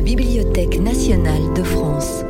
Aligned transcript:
la 0.00 0.06
Bibliothèque 0.06 0.80
nationale 0.80 1.52
de 1.54 1.62
France. 1.62 2.24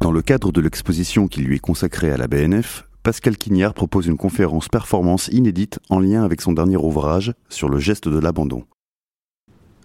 Dans 0.00 0.10
le 0.10 0.22
cadre 0.22 0.52
de 0.52 0.62
l'exposition 0.62 1.28
qui 1.28 1.42
lui 1.42 1.56
est 1.56 1.58
consacrée 1.58 2.10
à 2.10 2.16
la 2.16 2.26
BNF, 2.28 2.88
Pascal 3.02 3.36
Quignard 3.36 3.74
propose 3.74 4.06
une 4.06 4.16
conférence 4.16 4.70
performance 4.70 5.28
inédite 5.28 5.78
en 5.90 6.00
lien 6.00 6.24
avec 6.24 6.40
son 6.40 6.52
dernier 6.52 6.78
ouvrage 6.78 7.34
sur 7.50 7.68
le 7.68 7.78
geste 7.78 8.08
de 8.08 8.18
l'abandon. 8.18 8.64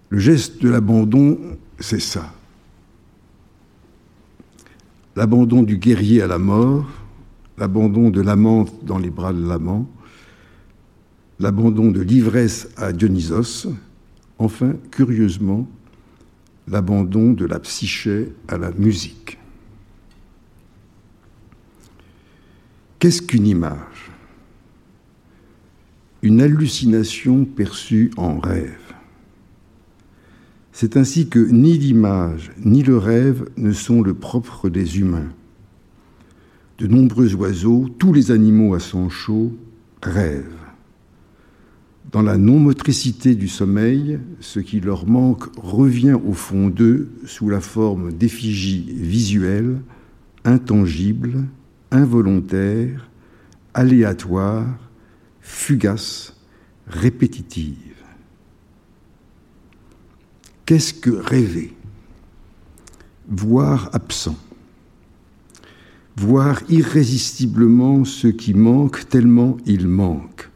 Le 0.07 0.17
geste 0.17 0.63
de 0.63 0.69
l'abandon, 0.69 1.37
c'est 1.77 1.99
ça. 1.99 2.31
L'abandon 5.17 5.61
du 5.61 5.75
guerrier 5.75 6.21
à 6.21 6.27
la 6.27 6.37
mort, 6.37 6.85
l'abandon 7.57 8.11
de 8.11 8.21
l'amante 8.21 8.71
dans 8.85 8.97
les 8.97 9.09
bras 9.09 9.33
de 9.33 9.45
l'amant, 9.45 9.89
l'abandon 11.37 11.91
de 11.91 11.99
l'ivresse 11.99 12.69
à 12.77 12.93
Dionysos, 12.93 13.67
enfin, 14.39 14.75
curieusement, 14.89 15.67
l'abandon 16.67 17.31
de 17.31 17.45
la 17.45 17.59
psyché 17.59 18.33
à 18.47 18.57
la 18.57 18.71
musique. 18.71 19.37
Qu'est-ce 22.99 23.21
qu'une 23.21 23.47
image? 23.47 24.11
Une 26.21 26.41
hallucination 26.41 27.43
perçue 27.43 28.11
en 28.15 28.39
rêve. 28.39 28.79
C'est 30.71 30.95
ainsi 30.97 31.27
que 31.27 31.39
ni 31.39 31.77
l'image 31.77 32.51
ni 32.63 32.81
le 32.81 32.97
rêve 32.97 33.49
ne 33.57 33.73
sont 33.73 34.01
le 34.01 34.13
propre 34.13 34.69
des 34.69 34.99
humains. 34.99 35.29
De 36.77 36.87
nombreux 36.87 37.35
oiseaux, 37.35 37.89
tous 37.99 38.13
les 38.13 38.31
animaux 38.31 38.73
à 38.73 38.79
sang 38.79 39.09
chaud, 39.09 39.53
rêvent. 40.01 40.62
Dans 42.13 42.21
la 42.21 42.37
non-motricité 42.37 43.33
du 43.33 43.47
sommeil, 43.47 44.19
ce 44.39 44.59
qui 44.59 44.79
leur 44.79 45.07
manque 45.07 45.45
revient 45.57 46.13
au 46.13 46.33
fond 46.33 46.69
d'eux 46.69 47.09
sous 47.25 47.49
la 47.49 47.59
forme 47.59 48.13
d'effigies 48.13 48.85
visuelles, 48.87 49.81
intangibles, 50.45 51.43
involontaire, 51.89 53.09
aléatoire, 53.73 54.67
fugace, 55.41 56.35
répétitive. 56.85 58.03
Qu'est-ce 60.67 60.93
que 60.93 61.09
rêver? 61.09 61.73
Voir 63.27 63.89
absent. 63.91 64.37
Voir 66.15 66.61
irrésistiblement 66.69 68.05
ce 68.05 68.27
qui 68.27 68.53
manque 68.53 69.09
tellement 69.09 69.57
il 69.65 69.87
manque. 69.87 70.52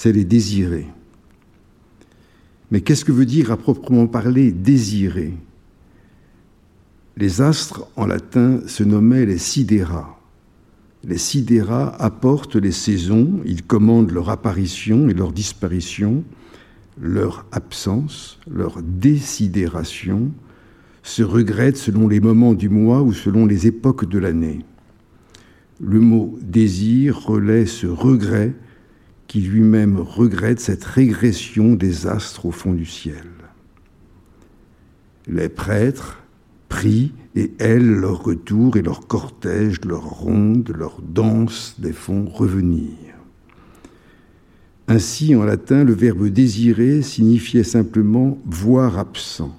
C'est 0.00 0.12
les 0.12 0.24
désirer. 0.24 0.86
Mais 2.70 2.82
qu'est-ce 2.82 3.04
que 3.04 3.10
veut 3.10 3.26
dire 3.26 3.50
à 3.50 3.56
proprement 3.56 4.06
parler 4.06 4.52
désirer? 4.52 5.34
Les 7.16 7.40
astres 7.40 7.84
en 7.96 8.06
latin 8.06 8.60
se 8.68 8.84
nommaient 8.84 9.26
les 9.26 9.38
sidéra. 9.38 10.20
Les 11.02 11.18
sidérats 11.18 11.96
apportent 11.98 12.54
les 12.54 12.70
saisons, 12.70 13.40
ils 13.44 13.64
commandent 13.64 14.12
leur 14.12 14.30
apparition 14.30 15.08
et 15.08 15.14
leur 15.14 15.32
disparition, 15.32 16.22
leur 16.96 17.44
absence, 17.50 18.38
leur 18.48 18.80
désidération, 18.80 20.30
se 21.02 21.24
regrettent 21.24 21.76
selon 21.76 22.06
les 22.06 22.20
moments 22.20 22.54
du 22.54 22.68
mois 22.68 23.02
ou 23.02 23.12
selon 23.12 23.46
les 23.46 23.66
époques 23.66 24.08
de 24.08 24.20
l'année. 24.20 24.60
Le 25.80 25.98
mot 25.98 26.38
désir 26.40 27.18
relaie 27.18 27.66
ce 27.66 27.88
regret 27.88 28.54
qui 29.28 29.40
lui-même 29.40 29.98
regrette 29.98 30.58
cette 30.58 30.84
régression 30.84 31.74
des 31.74 32.06
astres 32.06 32.46
au 32.46 32.50
fond 32.50 32.72
du 32.72 32.86
ciel. 32.86 33.28
Les 35.28 35.48
prêtres 35.48 36.22
prient 36.68 37.12
et 37.36 37.52
elles, 37.58 37.86
leur 37.86 38.24
retour 38.24 38.76
et 38.76 38.82
leur 38.82 39.06
cortège, 39.06 39.84
leur 39.84 40.02
ronde, 40.02 40.72
leur 40.76 41.00
danse 41.00 41.76
des 41.78 41.92
font 41.92 42.26
revenir. 42.26 42.90
Ainsi, 44.88 45.36
en 45.36 45.44
latin, 45.44 45.84
le 45.84 45.92
verbe 45.92 46.26
désirer 46.28 47.02
signifiait 47.02 47.62
simplement 47.62 48.38
voir 48.46 48.98
absent. 48.98 49.54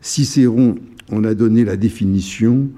Cicéron 0.00 0.76
en 1.12 1.22
a 1.24 1.34
donné 1.34 1.64
la 1.64 1.76
définition 1.76 2.70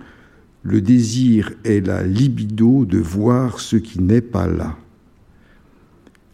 le 0.62 0.80
désir 0.80 1.52
est 1.64 1.86
la 1.86 2.02
libido 2.02 2.84
de 2.84 2.98
voir 2.98 3.60
ce 3.60 3.76
qui 3.76 4.00
n'est 4.02 4.20
pas 4.20 4.46
là. 4.46 4.76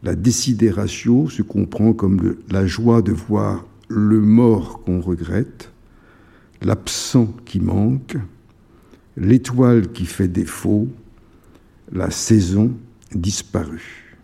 La 0.05 0.15
désidératio 0.15 1.31
se 1.31 1.43
comprend 1.43 1.95
comme 1.95 2.37
la 2.51 2.67
joie 2.67 3.01
de 3.01 3.13
voir 3.13 3.65
le 3.89 4.21
mort 4.21 4.83
qu'on 4.85 5.01
regrette, 5.01 5.73
l'absent 6.61 7.35
qui 7.47 7.59
manque, 7.59 8.17
l'étoile 9.17 9.93
qui 9.93 10.05
fait 10.05 10.29
défaut, 10.29 10.89
la 11.91 12.11
saison 12.11 12.73
disparue. 13.15 14.17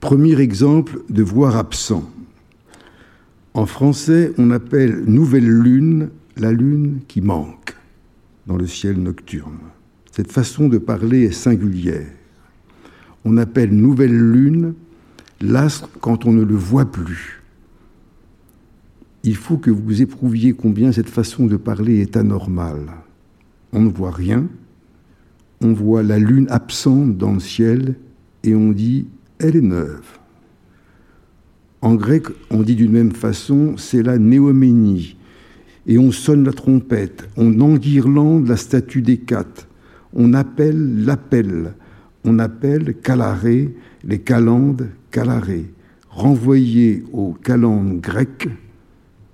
Premier 0.00 0.38
exemple 0.40 1.00
de 1.08 1.22
voir 1.22 1.56
absent. 1.56 2.10
En 3.54 3.66
français, 3.66 4.32
on 4.36 4.50
appelle 4.50 5.04
nouvelle 5.04 5.48
lune 5.48 6.10
la 6.36 6.52
lune 6.52 7.00
qui 7.08 7.20
manque 7.20 7.76
dans 8.46 8.56
le 8.56 8.66
ciel 8.66 8.98
nocturne. 8.98 9.58
Cette 10.10 10.32
façon 10.32 10.68
de 10.68 10.78
parler 10.78 11.24
est 11.24 11.32
singulière. 11.32 12.08
On 13.24 13.36
appelle 13.36 13.74
nouvelle 13.74 14.16
lune 14.16 14.74
l'astre 15.40 15.88
quand 16.00 16.26
on 16.26 16.32
ne 16.32 16.42
le 16.42 16.54
voit 16.54 16.90
plus 16.90 17.42
il 19.24 19.36
faut 19.36 19.56
que 19.56 19.70
vous 19.70 20.02
éprouviez 20.02 20.52
combien 20.52 20.92
cette 20.92 21.08
façon 21.08 21.46
de 21.46 21.56
parler 21.56 22.00
est 22.00 22.16
anormale. 22.16 22.86
On 23.72 23.82
ne 23.82 23.88
voit 23.88 24.10
rien, 24.10 24.48
on 25.60 25.72
voit 25.72 26.02
la 26.02 26.18
lune 26.18 26.46
absente 26.50 27.16
dans 27.16 27.32
le 27.32 27.40
ciel 27.40 27.94
et 28.42 28.54
on 28.54 28.72
dit 28.72 29.06
elle 29.38 29.56
est 29.56 29.60
neuve. 29.60 30.18
En 31.80 31.94
grec, 31.94 32.26
on 32.50 32.62
dit 32.62 32.76
d'une 32.76 32.92
même 32.92 33.12
façon 33.12 33.76
c'est 33.76 34.02
la 34.02 34.18
néoménie. 34.18 35.16
Et 35.86 35.98
on 35.98 36.12
sonne 36.12 36.44
la 36.44 36.52
trompette, 36.52 37.28
on 37.36 37.60
enguirlande 37.60 38.46
la 38.46 38.56
statue 38.56 39.02
d'Hécate, 39.02 39.66
on 40.14 40.32
appelle 40.32 41.04
l'appel, 41.04 41.74
on 42.24 42.38
appelle 42.38 42.94
calaré 43.00 43.74
les 44.04 44.20
calendes 44.20 44.88
calaré, 45.10 45.72
renvoyés 46.10 47.04
aux 47.12 47.32
calendes 47.32 48.00
grecques 48.00 48.48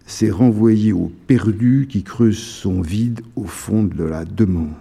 c'est 0.09 0.31
renvoyer 0.31 0.95
au 0.95 1.13
perdu 1.27 1.87
qui 1.87 2.03
creuse 2.03 2.39
son 2.39 2.81
vide 2.81 3.21
au 3.37 3.45
fond 3.45 3.85
de 3.85 4.05
la 4.05 4.25
demande. 4.25 4.73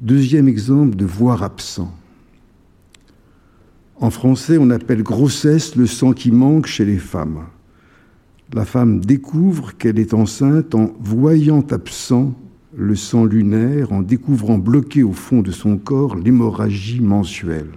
Deuxième 0.00 0.46
exemple 0.46 0.94
de 0.94 1.04
voir 1.04 1.42
absent. 1.42 1.92
En 3.96 4.10
français, 4.10 4.56
on 4.56 4.70
appelle 4.70 5.02
grossesse 5.02 5.74
le 5.74 5.86
sang 5.86 6.12
qui 6.12 6.30
manque 6.30 6.66
chez 6.66 6.84
les 6.84 6.98
femmes. 6.98 7.44
La 8.52 8.64
femme 8.64 9.00
découvre 9.00 9.76
qu'elle 9.76 9.98
est 9.98 10.14
enceinte 10.14 10.76
en 10.76 10.94
voyant 11.00 11.66
absent 11.72 12.34
le 12.76 12.96
sang 12.96 13.24
lunaire, 13.24 13.92
en 13.92 14.02
découvrant 14.02 14.58
bloqué 14.58 15.02
au 15.02 15.12
fond 15.12 15.42
de 15.42 15.50
son 15.50 15.76
corps 15.76 16.16
l'hémorragie 16.16 17.00
mensuelle. 17.00 17.70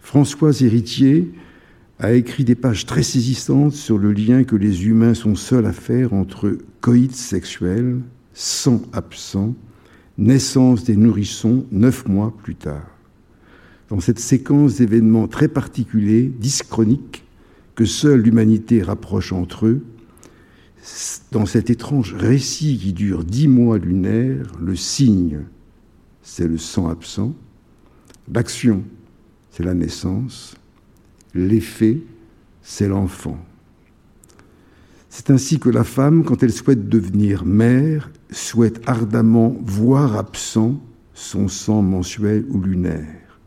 Françoise 0.00 0.62
Héritier 0.62 1.32
a 1.98 2.12
écrit 2.12 2.44
des 2.44 2.54
pages 2.54 2.84
très 2.84 3.02
saisissantes 3.02 3.72
sur 3.72 3.98
le 3.98 4.12
lien 4.12 4.44
que 4.44 4.56
les 4.56 4.86
humains 4.86 5.14
sont 5.14 5.36
seuls 5.36 5.66
à 5.66 5.72
faire 5.72 6.12
entre 6.12 6.58
coït 6.80 7.14
sexuel, 7.14 8.00
sang 8.34 8.82
absent, 8.92 9.54
naissance 10.18 10.84
des 10.84 10.96
nourrissons 10.96 11.64
neuf 11.70 12.06
mois 12.06 12.34
plus 12.42 12.56
tard. 12.56 12.86
Dans 13.88 14.00
cette 14.00 14.18
séquence 14.18 14.76
d'événements 14.76 15.28
très 15.28 15.48
particuliers, 15.48 16.32
dyschroniques, 16.38 17.24
que 17.74 17.84
seule 17.84 18.20
l'humanité 18.20 18.82
rapproche 18.82 19.32
entre 19.32 19.66
eux, 19.66 19.82
dans 21.30 21.46
cet 21.46 21.70
étrange 21.70 22.14
récit 22.14 22.78
qui 22.78 22.92
dure 22.92 23.24
dix 23.24 23.48
mois 23.48 23.78
lunaires, 23.78 24.50
le 24.60 24.74
signe, 24.76 25.42
c'est 26.22 26.48
le 26.48 26.58
sang 26.58 26.88
absent, 26.88 27.34
l'action, 28.32 28.82
c'est 29.50 29.64
la 29.64 29.74
naissance, 29.74 30.56
l'effet, 31.34 31.98
c'est 32.62 32.88
l'enfant. 32.88 33.38
C'est 35.08 35.30
ainsi 35.30 35.58
que 35.58 35.68
la 35.68 35.84
femme, 35.84 36.24
quand 36.24 36.42
elle 36.42 36.52
souhaite 36.52 36.88
devenir 36.88 37.44
mère, 37.44 38.10
souhaite 38.30 38.80
ardemment 38.86 39.54
voir 39.62 40.16
absent 40.16 40.80
son 41.12 41.48
sang 41.48 41.82
mensuel 41.82 42.46
ou 42.48 42.60
lunaire. 42.60 43.38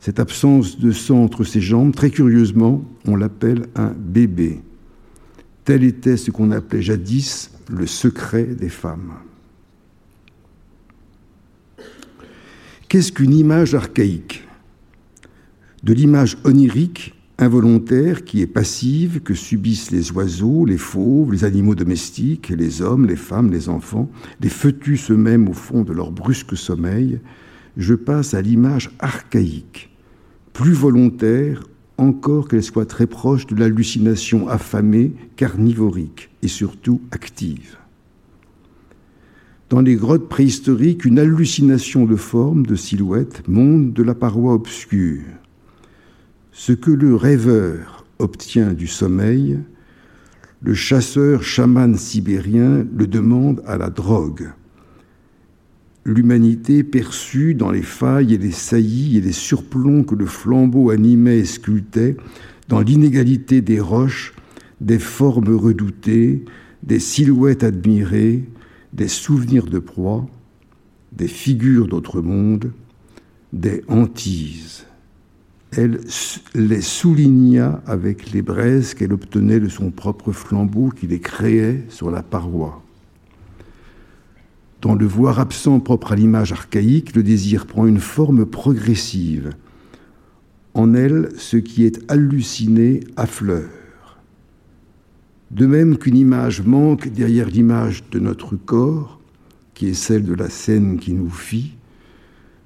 Cette 0.00 0.20
absence 0.20 0.78
de 0.78 0.92
sang 0.92 1.24
entre 1.24 1.44
ses 1.44 1.62
jambes, 1.62 1.94
très 1.94 2.10
curieusement, 2.10 2.84
on 3.06 3.16
l'appelle 3.16 3.66
un 3.74 3.94
bébé. 3.96 4.60
Tel 5.64 5.82
était 5.82 6.16
ce 6.18 6.30
qu'on 6.30 6.50
appelait 6.50 6.82
jadis 6.82 7.50
le 7.70 7.86
secret 7.86 8.44
des 8.44 8.68
femmes. 8.68 9.14
Qu'est-ce 12.88 13.12
qu'une 13.12 13.32
image 13.32 13.74
archaïque? 13.74 14.46
De 15.82 15.94
l'image 15.94 16.36
onirique, 16.44 17.14
involontaire, 17.38 18.24
qui 18.24 18.42
est 18.42 18.46
passive, 18.46 19.20
que 19.20 19.34
subissent 19.34 19.90
les 19.90 20.12
oiseaux, 20.12 20.64
les 20.66 20.78
fauves, 20.78 21.32
les 21.32 21.44
animaux 21.44 21.74
domestiques, 21.74 22.50
les 22.50 22.82
hommes, 22.82 23.06
les 23.06 23.16
femmes, 23.16 23.50
les 23.50 23.68
enfants, 23.68 24.10
les 24.40 24.48
fœtus 24.50 25.10
eux-mêmes 25.10 25.48
au 25.48 25.54
fond 25.54 25.82
de 25.82 25.92
leur 25.92 26.12
brusque 26.12 26.56
sommeil, 26.56 27.20
je 27.76 27.94
passe 27.94 28.34
à 28.34 28.42
l'image 28.42 28.90
archaïque, 28.98 29.90
plus 30.52 30.72
volontaire 30.72 31.64
encore 31.98 32.48
qu'elle 32.48 32.62
soit 32.62 32.86
très 32.86 33.06
proche 33.06 33.46
de 33.46 33.54
l'hallucination 33.54 34.48
affamée, 34.48 35.12
carnivorique 35.36 36.30
et 36.42 36.48
surtout 36.48 37.00
active. 37.10 37.76
Dans 39.70 39.80
les 39.80 39.96
grottes 39.96 40.28
préhistoriques, 40.28 41.04
une 41.04 41.18
hallucination 41.18 42.04
de 42.04 42.16
forme, 42.16 42.66
de 42.66 42.76
silhouette, 42.76 43.42
monte 43.48 43.92
de 43.92 44.02
la 44.02 44.14
paroi 44.14 44.54
obscure. 44.54 45.22
Ce 46.52 46.72
que 46.72 46.90
le 46.90 47.16
rêveur 47.16 48.04
obtient 48.18 48.72
du 48.72 48.86
sommeil, 48.86 49.58
le 50.62 50.74
chasseur 50.74 51.42
chaman 51.42 51.96
sibérien 51.96 52.86
le 52.94 53.06
demande 53.06 53.62
à 53.66 53.76
la 53.76 53.90
drogue 53.90 54.50
l'humanité 56.04 56.84
perçue 56.84 57.54
dans 57.54 57.70
les 57.70 57.82
failles 57.82 58.34
et 58.34 58.38
les 58.38 58.52
saillies 58.52 59.16
et 59.16 59.20
les 59.20 59.32
surplombs 59.32 60.04
que 60.04 60.14
le 60.14 60.26
flambeau 60.26 60.90
animait 60.90 61.38
et 61.38 61.44
sculptait, 61.44 62.16
dans 62.68 62.80
l'inégalité 62.80 63.60
des 63.60 63.80
roches, 63.80 64.34
des 64.80 64.98
formes 64.98 65.54
redoutées, 65.54 66.44
des 66.82 66.98
silhouettes 66.98 67.64
admirées, 67.64 68.44
des 68.92 69.08
souvenirs 69.08 69.66
de 69.66 69.78
proie, 69.78 70.26
des 71.12 71.28
figures 71.28 71.88
d'autres 71.88 72.20
mondes, 72.20 72.72
des 73.52 73.82
hantises. 73.88 74.86
Elle 75.76 76.00
les 76.54 76.80
souligna 76.80 77.82
avec 77.86 78.30
les 78.30 78.42
braises 78.42 78.94
qu'elle 78.94 79.12
obtenait 79.12 79.60
de 79.60 79.68
son 79.68 79.90
propre 79.90 80.32
flambeau 80.32 80.90
qui 80.90 81.06
les 81.06 81.20
créait 81.20 81.82
sur 81.88 82.10
la 82.10 82.22
paroi. 82.22 82.83
Dans 84.84 84.94
le 84.94 85.06
voir 85.06 85.40
absent 85.40 85.80
propre 85.80 86.12
à 86.12 86.14
l'image 86.14 86.52
archaïque, 86.52 87.16
le 87.16 87.22
désir 87.22 87.64
prend 87.64 87.86
une 87.86 88.00
forme 88.00 88.44
progressive. 88.44 89.54
En 90.74 90.92
elle, 90.92 91.30
ce 91.38 91.56
qui 91.56 91.86
est 91.86 92.02
halluciné 92.10 93.00
affleure. 93.16 94.18
De 95.50 95.64
même 95.64 95.96
qu'une 95.96 96.18
image 96.18 96.60
manque 96.60 97.08
derrière 97.08 97.48
l'image 97.48 98.04
de 98.10 98.18
notre 98.18 98.56
corps, 98.56 99.20
qui 99.72 99.86
est 99.86 99.94
celle 99.94 100.24
de 100.24 100.34
la 100.34 100.50
scène 100.50 100.98
qui 100.98 101.14
nous 101.14 101.30
fit, 101.30 101.76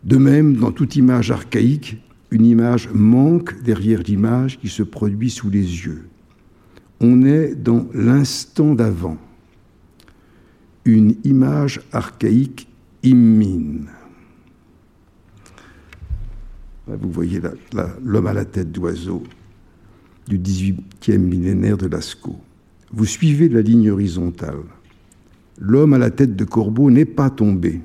de 0.03 0.17
même, 0.17 0.57
dans 0.57 0.73
toute 0.73 0.97
image 0.97 1.31
archaïque, 1.31 1.99
une 2.33 2.47
image 2.47 2.89
manque 2.93 3.63
derrière 3.63 4.03
l'image 4.03 4.59
qui 4.59 4.69
se 4.69 4.83
produit 4.83 5.31
sous 5.31 5.51
les 5.51 5.85
yeux. 5.85 6.09
On 6.99 7.23
est 7.23 7.55
dans 7.55 7.87
l'instant 7.95 8.75
d'avant 8.75 9.19
une 10.93 11.15
image 11.25 11.81
archaïque 11.93 12.69
immine. 13.03 13.89
Vous 16.87 17.11
voyez 17.11 17.41
l'homme 18.03 18.27
à 18.27 18.33
la 18.33 18.47
tête 18.47 18.73
d'oiseau 18.73 19.23
du 20.27 20.39
18e 20.39 21.19
millénaire 21.19 21.77
de 21.77 21.87
Lascaux. 21.87 22.41
Vous 22.91 23.05
suivez 23.05 23.49
la 23.49 23.61
ligne 23.61 23.91
horizontale. 23.91 24.63
L'homme 25.59 25.93
à 25.93 25.99
la 25.99 26.11
tête 26.11 26.37
de 26.37 26.45
corbeau 26.45 26.91
n'est 26.91 27.05
pas 27.05 27.29
tombé. 27.29 27.83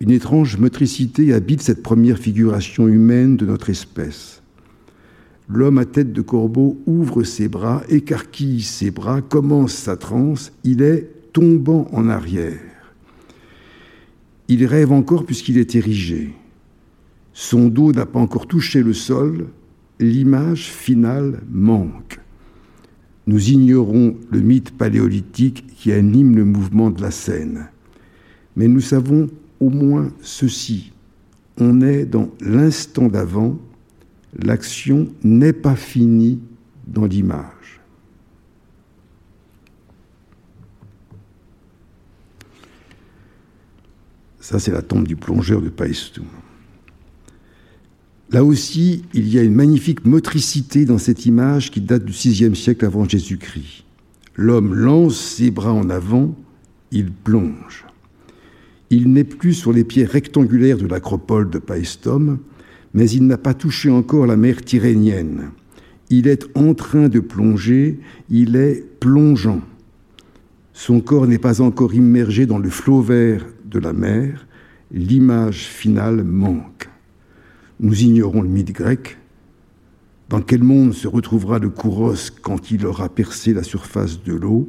Une 0.00 0.10
étrange 0.10 0.56
motricité 0.56 1.32
habite 1.32 1.62
cette 1.62 1.82
première 1.82 2.18
figuration 2.18 2.88
humaine 2.88 3.36
de 3.36 3.46
notre 3.46 3.70
espèce. 3.70 4.42
L'homme 5.48 5.78
à 5.78 5.84
tête 5.84 6.12
de 6.12 6.22
corbeau 6.22 6.80
ouvre 6.86 7.22
ses 7.22 7.48
bras, 7.48 7.82
écarquille 7.88 8.62
ses 8.62 8.90
bras, 8.90 9.20
commence 9.20 9.74
sa 9.74 9.96
transe. 9.96 10.52
Il 10.64 10.82
est 10.82 11.19
tombant 11.32 11.88
en 11.92 12.08
arrière. 12.08 12.60
Il 14.48 14.66
rêve 14.66 14.92
encore 14.92 15.24
puisqu'il 15.24 15.58
est 15.58 15.74
érigé. 15.74 16.34
Son 17.32 17.68
dos 17.68 17.92
n'a 17.92 18.06
pas 18.06 18.18
encore 18.18 18.46
touché 18.46 18.82
le 18.82 18.92
sol, 18.92 19.46
l'image 20.00 20.70
finale 20.70 21.40
manque. 21.50 22.20
Nous 23.26 23.50
ignorons 23.50 24.16
le 24.30 24.40
mythe 24.40 24.76
paléolithique 24.76 25.66
qui 25.76 25.92
anime 25.92 26.36
le 26.36 26.44
mouvement 26.44 26.90
de 26.90 27.00
la 27.00 27.10
scène. 27.10 27.68
Mais 28.56 28.66
nous 28.66 28.80
savons 28.80 29.28
au 29.60 29.70
moins 29.70 30.10
ceci. 30.20 30.92
On 31.58 31.80
est 31.80 32.06
dans 32.06 32.30
l'instant 32.40 33.08
d'avant, 33.08 33.58
l'action 34.36 35.08
n'est 35.22 35.52
pas 35.52 35.76
finie 35.76 36.40
dans 36.86 37.06
l'image. 37.06 37.59
Ça, 44.40 44.58
c'est 44.58 44.72
la 44.72 44.82
tombe 44.82 45.06
du 45.06 45.16
plongeur 45.16 45.60
de 45.60 45.68
Paestum. 45.68 46.24
Là 48.32 48.44
aussi, 48.44 49.02
il 49.12 49.28
y 49.28 49.38
a 49.38 49.42
une 49.42 49.54
magnifique 49.54 50.06
motricité 50.06 50.84
dans 50.84 50.98
cette 50.98 51.26
image 51.26 51.70
qui 51.70 51.80
date 51.80 52.04
du 52.04 52.12
VIe 52.12 52.56
siècle 52.56 52.84
avant 52.84 53.08
Jésus-Christ. 53.08 53.84
L'homme 54.36 54.74
lance 54.74 55.20
ses 55.20 55.50
bras 55.50 55.72
en 55.72 55.90
avant, 55.90 56.34
il 56.90 57.10
plonge. 57.10 57.84
Il 58.88 59.12
n'est 59.12 59.24
plus 59.24 59.54
sur 59.54 59.72
les 59.72 59.84
pieds 59.84 60.04
rectangulaires 60.04 60.78
de 60.78 60.86
l'acropole 60.86 61.50
de 61.50 61.58
Paestum, 61.58 62.38
mais 62.94 63.10
il 63.10 63.26
n'a 63.26 63.38
pas 63.38 63.54
touché 63.54 63.90
encore 63.90 64.26
la 64.26 64.36
mer 64.36 64.64
Tyrrhénienne. 64.64 65.50
Il 66.08 66.26
est 66.26 66.46
en 66.56 66.74
train 66.74 67.08
de 67.08 67.20
plonger, 67.20 68.00
il 68.30 68.56
est 68.56 68.84
plongeant. 69.00 69.60
Son 70.72 71.00
corps 71.00 71.26
n'est 71.26 71.38
pas 71.38 71.60
encore 71.60 71.94
immergé 71.94 72.46
dans 72.46 72.58
le 72.58 72.70
flot 72.70 73.02
vert 73.02 73.44
de 73.70 73.78
la 73.78 73.92
mer, 73.92 74.46
l'image 74.92 75.64
finale 75.64 76.24
manque. 76.24 76.88
Nous 77.78 78.02
ignorons 78.02 78.42
le 78.42 78.48
mythe 78.48 78.72
grec. 78.72 79.16
Dans 80.28 80.42
quel 80.42 80.62
monde 80.62 80.92
se 80.92 81.08
retrouvera 81.08 81.58
le 81.58 81.70
Kouros 81.70 82.30
quand 82.42 82.70
il 82.70 82.84
aura 82.84 83.08
percé 83.08 83.54
la 83.54 83.62
surface 83.62 84.22
de 84.22 84.34
l'eau? 84.34 84.68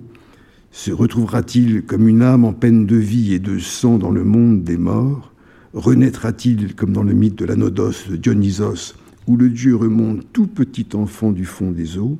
Se 0.72 0.92
retrouvera-t-il 0.92 1.84
comme 1.84 2.08
une 2.08 2.22
âme 2.22 2.46
en 2.46 2.54
peine 2.54 2.86
de 2.86 2.96
vie 2.96 3.34
et 3.34 3.40
de 3.40 3.60
sang 3.60 3.98
dans 3.98 4.12
le 4.12 4.24
monde 4.24 4.64
des 4.64 4.78
morts? 4.78 5.34
Renaîtra-t-il 5.74 6.76
comme 6.76 6.94
dans 6.94 7.04
le 7.04 7.14
mythe 7.14 7.38
de 7.38 7.46
l'Anodos 7.46 8.10
de 8.10 8.16
Dionysos, 8.16 8.96
où 9.28 9.36
le 9.36 9.50
dieu 9.50 9.76
remonte 9.76 10.26
tout 10.32 10.48
petit 10.48 10.88
enfant 10.94 11.32
du 11.32 11.46
fond 11.46 11.72
des 11.72 11.98
eaux? 11.98 12.18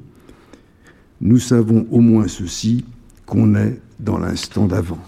Nous 1.22 1.40
savons 1.40 1.88
au 1.92 2.00
moins 2.00 2.28
ceci, 2.28 2.86
qu'on 3.26 3.56
est 3.56 3.80
dans 4.00 4.18
l'instant 4.18 4.68
d'avant 4.68 5.00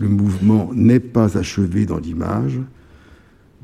le 0.00 0.08
mouvement 0.08 0.70
n'est 0.74 0.98
pas 0.98 1.38
achevé 1.38 1.84
dans 1.84 1.98
l'image, 1.98 2.58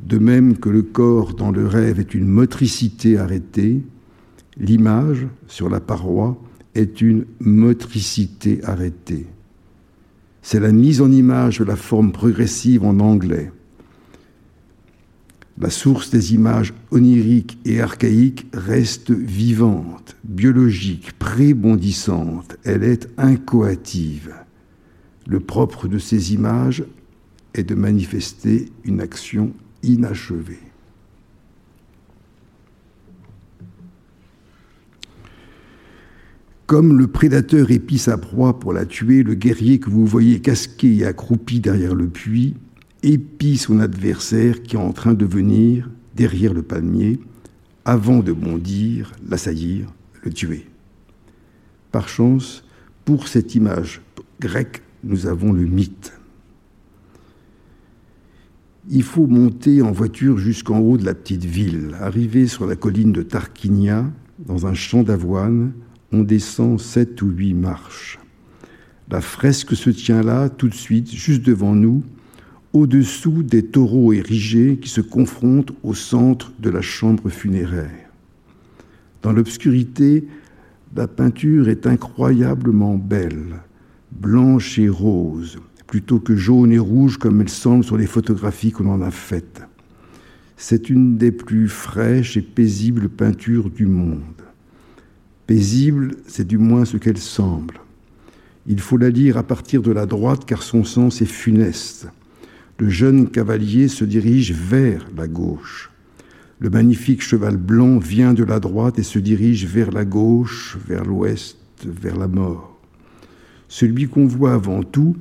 de 0.04 0.18
même 0.18 0.58
que 0.58 0.68
le 0.68 0.82
corps 0.82 1.34
dans 1.34 1.50
le 1.50 1.66
rêve 1.66 1.98
est 1.98 2.14
une 2.14 2.28
motricité 2.28 3.18
arrêtée, 3.18 3.82
l'image 4.58 5.26
sur 5.48 5.70
la 5.70 5.80
paroi 5.80 6.40
est 6.74 7.00
une 7.00 7.24
motricité 7.40 8.60
arrêtée. 8.64 9.26
C'est 10.42 10.60
la 10.60 10.72
mise 10.72 11.00
en 11.00 11.10
image 11.10 11.58
de 11.58 11.64
la 11.64 11.74
forme 11.74 12.12
progressive 12.12 12.84
en 12.84 13.00
anglais. 13.00 13.50
La 15.58 15.70
source 15.70 16.10
des 16.10 16.34
images 16.34 16.74
oniriques 16.90 17.58
et 17.64 17.80
archaïques 17.80 18.46
reste 18.52 19.10
vivante, 19.10 20.16
biologique, 20.22 21.18
prébondissante. 21.18 22.58
Elle 22.62 22.84
est 22.84 23.08
incoative. 23.16 24.34
Le 25.28 25.40
propre 25.40 25.88
de 25.88 25.98
ces 25.98 26.34
images 26.34 26.84
est 27.54 27.64
de 27.64 27.74
manifester 27.74 28.66
une 28.84 29.00
action 29.00 29.52
inachevée. 29.82 30.58
Comme 36.66 36.98
le 36.98 37.06
prédateur 37.06 37.70
épie 37.70 37.98
sa 37.98 38.18
proie 38.18 38.58
pour 38.58 38.72
la 38.72 38.86
tuer, 38.86 39.22
le 39.22 39.34
guerrier 39.34 39.78
que 39.78 39.88
vous 39.88 40.04
voyez 40.04 40.40
casqué 40.40 40.96
et 40.96 41.06
accroupi 41.06 41.60
derrière 41.60 41.94
le 41.94 42.08
puits 42.08 42.54
épie 43.02 43.56
son 43.56 43.78
adversaire 43.78 44.62
qui 44.62 44.74
est 44.74 44.80
en 44.80 44.92
train 44.92 45.14
de 45.14 45.24
venir 45.24 45.88
derrière 46.16 46.52
le 46.52 46.62
palmier 46.62 47.20
avant 47.84 48.18
de 48.18 48.32
bondir, 48.32 49.12
l'assaillir, 49.28 49.86
le 50.24 50.32
tuer. 50.32 50.66
Par 51.92 52.08
chance, 52.08 52.64
pour 53.04 53.28
cette 53.28 53.54
image 53.54 54.02
grecque 54.40 54.82
nous 55.06 55.26
avons 55.26 55.52
le 55.52 55.64
mythe. 55.64 56.12
Il 58.88 59.02
faut 59.02 59.26
monter 59.26 59.82
en 59.82 59.92
voiture 59.92 60.38
jusqu'en 60.38 60.78
haut 60.78 60.96
de 60.96 61.04
la 61.04 61.14
petite 61.14 61.44
ville. 61.44 61.96
Arrivé 62.00 62.46
sur 62.46 62.66
la 62.66 62.76
colline 62.76 63.12
de 63.12 63.22
Tarquinia, 63.22 64.04
dans 64.38 64.66
un 64.66 64.74
champ 64.74 65.02
d'avoine, 65.02 65.72
on 66.12 66.22
descend 66.22 66.80
sept 66.80 67.20
ou 67.22 67.28
huit 67.28 67.54
marches. 67.54 68.18
La 69.10 69.20
fresque 69.20 69.74
se 69.74 69.90
tient 69.90 70.22
là, 70.22 70.48
tout 70.48 70.68
de 70.68 70.74
suite, 70.74 71.12
juste 71.12 71.42
devant 71.42 71.74
nous, 71.74 72.02
au-dessous 72.72 73.42
des 73.42 73.64
taureaux 73.64 74.12
érigés 74.12 74.78
qui 74.80 74.88
se 74.88 75.00
confrontent 75.00 75.72
au 75.82 75.94
centre 75.94 76.52
de 76.58 76.70
la 76.70 76.82
chambre 76.82 77.28
funéraire. 77.28 78.10
Dans 79.22 79.32
l'obscurité, 79.32 80.26
la 80.94 81.08
peinture 81.08 81.68
est 81.68 81.86
incroyablement 81.86 82.96
belle, 82.96 83.62
blanche 84.20 84.78
et 84.78 84.88
rose, 84.88 85.58
plutôt 85.86 86.18
que 86.18 86.36
jaune 86.36 86.72
et 86.72 86.78
rouge 86.78 87.18
comme 87.18 87.40
elle 87.40 87.48
semble 87.48 87.84
sur 87.84 87.96
les 87.96 88.06
photographies 88.06 88.72
qu'on 88.72 88.90
en 88.90 89.02
a 89.02 89.10
faites. 89.10 89.62
C'est 90.56 90.88
une 90.88 91.18
des 91.18 91.32
plus 91.32 91.68
fraîches 91.68 92.36
et 92.36 92.42
paisibles 92.42 93.08
peintures 93.08 93.70
du 93.70 93.86
monde. 93.86 94.22
Paisible, 95.46 96.16
c'est 96.26 96.46
du 96.46 96.58
moins 96.58 96.84
ce 96.84 96.96
qu'elle 96.96 97.18
semble. 97.18 97.80
Il 98.66 98.80
faut 98.80 98.96
la 98.96 99.10
lire 99.10 99.36
à 99.36 99.42
partir 99.42 99.82
de 99.82 99.92
la 99.92 100.06
droite 100.06 100.44
car 100.44 100.62
son 100.62 100.82
sens 100.82 101.22
est 101.22 101.26
funeste. 101.26 102.08
Le 102.78 102.88
jeune 102.88 103.28
cavalier 103.28 103.88
se 103.88 104.04
dirige 104.04 104.52
vers 104.52 105.06
la 105.16 105.28
gauche. 105.28 105.90
Le 106.58 106.70
magnifique 106.70 107.22
cheval 107.22 107.58
blanc 107.58 107.98
vient 107.98 108.34
de 108.34 108.42
la 108.42 108.60
droite 108.60 108.98
et 108.98 109.02
se 109.02 109.18
dirige 109.18 109.66
vers 109.66 109.92
la 109.92 110.04
gauche, 110.04 110.78
vers 110.88 111.04
l'ouest, 111.04 111.58
vers 111.84 112.16
la 112.16 112.28
mort. 112.28 112.75
Celui 113.68 114.08
qu'on 114.08 114.26
voit 114.26 114.54
avant 114.54 114.82
tout, 114.82 115.16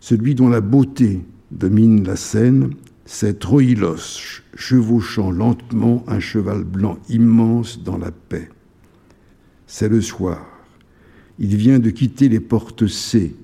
celui 0.00 0.34
dont 0.34 0.48
la 0.48 0.60
beauté 0.60 1.20
domine 1.50 2.04
la 2.04 2.16
scène, 2.16 2.70
c'est 3.06 3.38
Troïlos, 3.38 4.42
chevauchant 4.54 5.30
lentement 5.30 6.04
un 6.08 6.20
cheval 6.20 6.64
blanc 6.64 6.98
immense 7.08 7.82
dans 7.82 7.98
la 7.98 8.10
paix. 8.10 8.48
C'est 9.66 9.88
le 9.88 10.00
soir. 10.00 10.44
Il 11.38 11.56
vient 11.56 11.78
de 11.78 11.90
quitter 11.90 12.28
les 12.28 12.40
portes 12.40 12.86
C. 12.86 13.34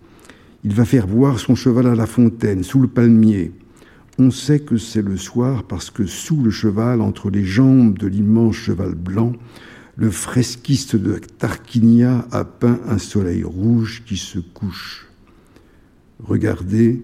Il 0.65 0.75
va 0.75 0.85
faire 0.85 1.07
boire 1.07 1.39
son 1.39 1.55
cheval 1.55 1.87
à 1.87 1.95
la 1.95 2.07
fontaine, 2.07 2.63
sous 2.63 2.81
le 2.81 2.89
palmier. 2.89 3.53
On 4.19 4.31
sait 4.31 4.61
que 4.61 4.77
c'est 4.77 5.03
le 5.03 5.17
soir 5.17 5.65
parce 5.65 5.91
que 5.91 6.07
sous 6.07 6.43
le 6.43 6.51
cheval, 6.51 7.01
entre 7.01 7.31
les 7.31 7.45
jambes 7.45 7.99
de 7.99 8.07
l'immense 8.07 8.57
cheval 8.57 8.95
blanc, 8.95 9.33
le 10.01 10.11
fresquiste 10.11 10.97
de 10.97 11.21
Tarquinia 11.39 12.27
a 12.33 12.47
peint 12.47 12.81
un 12.89 12.97
soleil 12.97 13.45
rouge 13.45 14.03
qui 14.07 14.17
se 14.17 14.39
couche. 14.39 15.07
Regardez, 16.25 17.03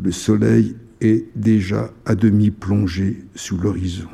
le 0.00 0.12
soleil 0.12 0.76
est 1.00 1.26
déjà 1.34 1.92
à 2.06 2.14
demi 2.14 2.52
plongé 2.52 3.24
sous 3.34 3.56
l'horizon. 3.56 4.06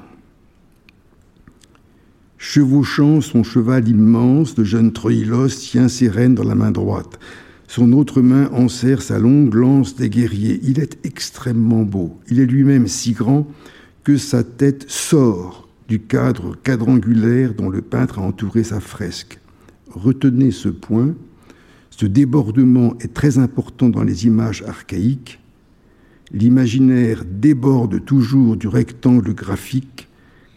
Chevauchant 2.38 3.20
son 3.20 3.44
cheval 3.44 3.86
immense, 3.86 4.56
le 4.56 4.64
jeune 4.64 4.94
Troïlos 4.94 5.48
tient 5.48 5.88
ses 5.88 6.08
rênes 6.08 6.34
dans 6.34 6.44
la 6.44 6.54
main 6.54 6.70
droite. 6.70 7.18
Son 7.68 7.92
autre 7.92 8.22
main 8.22 8.48
enserre 8.50 9.02
sa 9.02 9.18
longue 9.18 9.52
lance 9.52 9.94
des 9.94 10.08
guerriers. 10.08 10.58
Il 10.62 10.80
est 10.80 11.04
extrêmement 11.04 11.82
beau. 11.82 12.18
Il 12.30 12.40
est 12.40 12.46
lui-même 12.46 12.88
si 12.88 13.12
grand 13.12 13.46
que 14.04 14.16
sa 14.16 14.42
tête 14.42 14.88
sort 14.88 15.65
du 15.88 16.00
cadre 16.00 16.56
quadrangulaire 16.62 17.54
dont 17.54 17.68
le 17.68 17.82
peintre 17.82 18.18
a 18.18 18.22
entouré 18.22 18.64
sa 18.64 18.80
fresque. 18.80 19.38
Retenez 19.90 20.50
ce 20.50 20.68
point. 20.68 21.14
Ce 21.90 22.06
débordement 22.06 22.94
est 23.00 23.14
très 23.14 23.38
important 23.38 23.88
dans 23.88 24.02
les 24.02 24.26
images 24.26 24.62
archaïques. 24.62 25.40
L'imaginaire 26.32 27.24
déborde 27.24 28.04
toujours 28.04 28.56
du 28.56 28.68
rectangle 28.68 29.32
graphique 29.32 30.08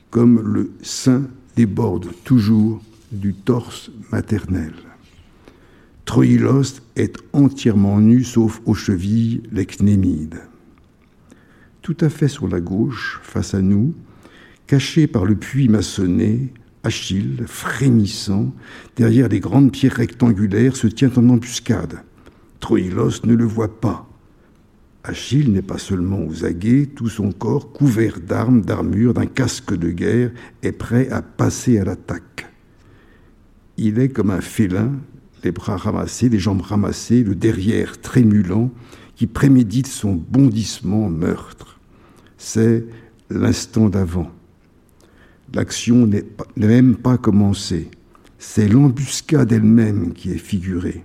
comme 0.09 0.41
le 0.41 0.71
sein 0.81 1.24
déborde 1.55 2.07
toujours 2.24 2.81
du 3.12 3.33
torse 3.33 3.91
maternel. 4.12 4.74
Troïlos 6.05 6.81
est 6.95 7.17
entièrement 7.33 8.00
nu 8.00 8.24
sauf 8.24 8.62
aux 8.65 8.74
chevilles, 8.74 9.43
les 9.51 9.67
cnémides. 9.67 10.41
Tout 11.83 11.98
à 12.01 12.09
fait 12.09 12.27
sur 12.27 12.48
la 12.48 12.59
gauche, 12.59 13.19
face 13.21 13.53
à 13.53 13.62
nous, 13.62 13.93
caché 14.69 15.07
par 15.07 15.25
le 15.25 15.35
puits 15.35 15.67
maçonné, 15.67 16.53
Achille, 16.83 17.43
frémissant, 17.47 18.53
derrière 18.95 19.27
les 19.27 19.39
grandes 19.39 19.71
pierres 19.71 19.95
rectangulaires, 19.95 20.75
se 20.75 20.85
tient 20.85 21.09
en 21.15 21.27
embuscade. 21.29 22.03
Troïlos 22.59 23.25
ne 23.25 23.33
le 23.33 23.45
voit 23.45 23.81
pas. 23.81 24.07
Achille 25.03 25.49
n'est 25.49 25.63
pas 25.63 25.79
seulement 25.79 26.23
aux 26.23 26.45
aguets, 26.45 26.85
tout 26.85 27.09
son 27.09 27.31
corps, 27.31 27.73
couvert 27.73 28.19
d'armes, 28.19 28.61
d'armures, 28.61 29.15
d'un 29.15 29.25
casque 29.25 29.75
de 29.75 29.89
guerre, 29.89 30.29
est 30.61 30.71
prêt 30.71 31.09
à 31.09 31.23
passer 31.23 31.79
à 31.79 31.83
l'attaque. 31.83 32.47
Il 33.77 33.97
est 33.97 34.09
comme 34.09 34.29
un 34.29 34.41
félin, 34.41 34.91
les 35.43 35.51
bras 35.51 35.77
ramassés, 35.77 36.29
les 36.29 36.38
jambes 36.38 36.61
ramassées, 36.61 37.23
le 37.23 37.33
derrière 37.33 37.99
trémulant, 37.99 38.69
qui 39.15 39.25
prémédite 39.25 39.88
son 39.88 40.13
bondissement 40.13 41.09
meurtre. 41.09 41.79
C'est 42.38 42.85
l'instant 43.31 43.89
d'avant. 43.89 44.31
L'action 45.53 46.06
n'est 46.06 46.25
même 46.56 46.96
pas 46.96 47.18
commencée. 47.18 47.89
C'est 48.38 48.68
l'embuscade 48.68 49.51
elle-même 49.51 50.13
qui 50.13 50.32
est 50.32 50.38
figurée. 50.38 51.03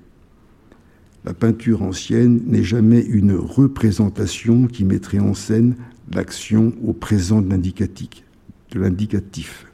La 1.25 1.33
peinture 1.33 1.83
ancienne 1.83 2.43
n'est 2.47 2.63
jamais 2.63 3.01
une 3.01 3.35
représentation 3.35 4.67
qui 4.67 4.85
mettrait 4.85 5.21
en 5.21 5.33
scène 5.33 5.77
l'action 6.13 6.75
au 6.85 6.93
présent 6.93 7.41
de 7.41 7.49
l'indicatif. 7.49 9.67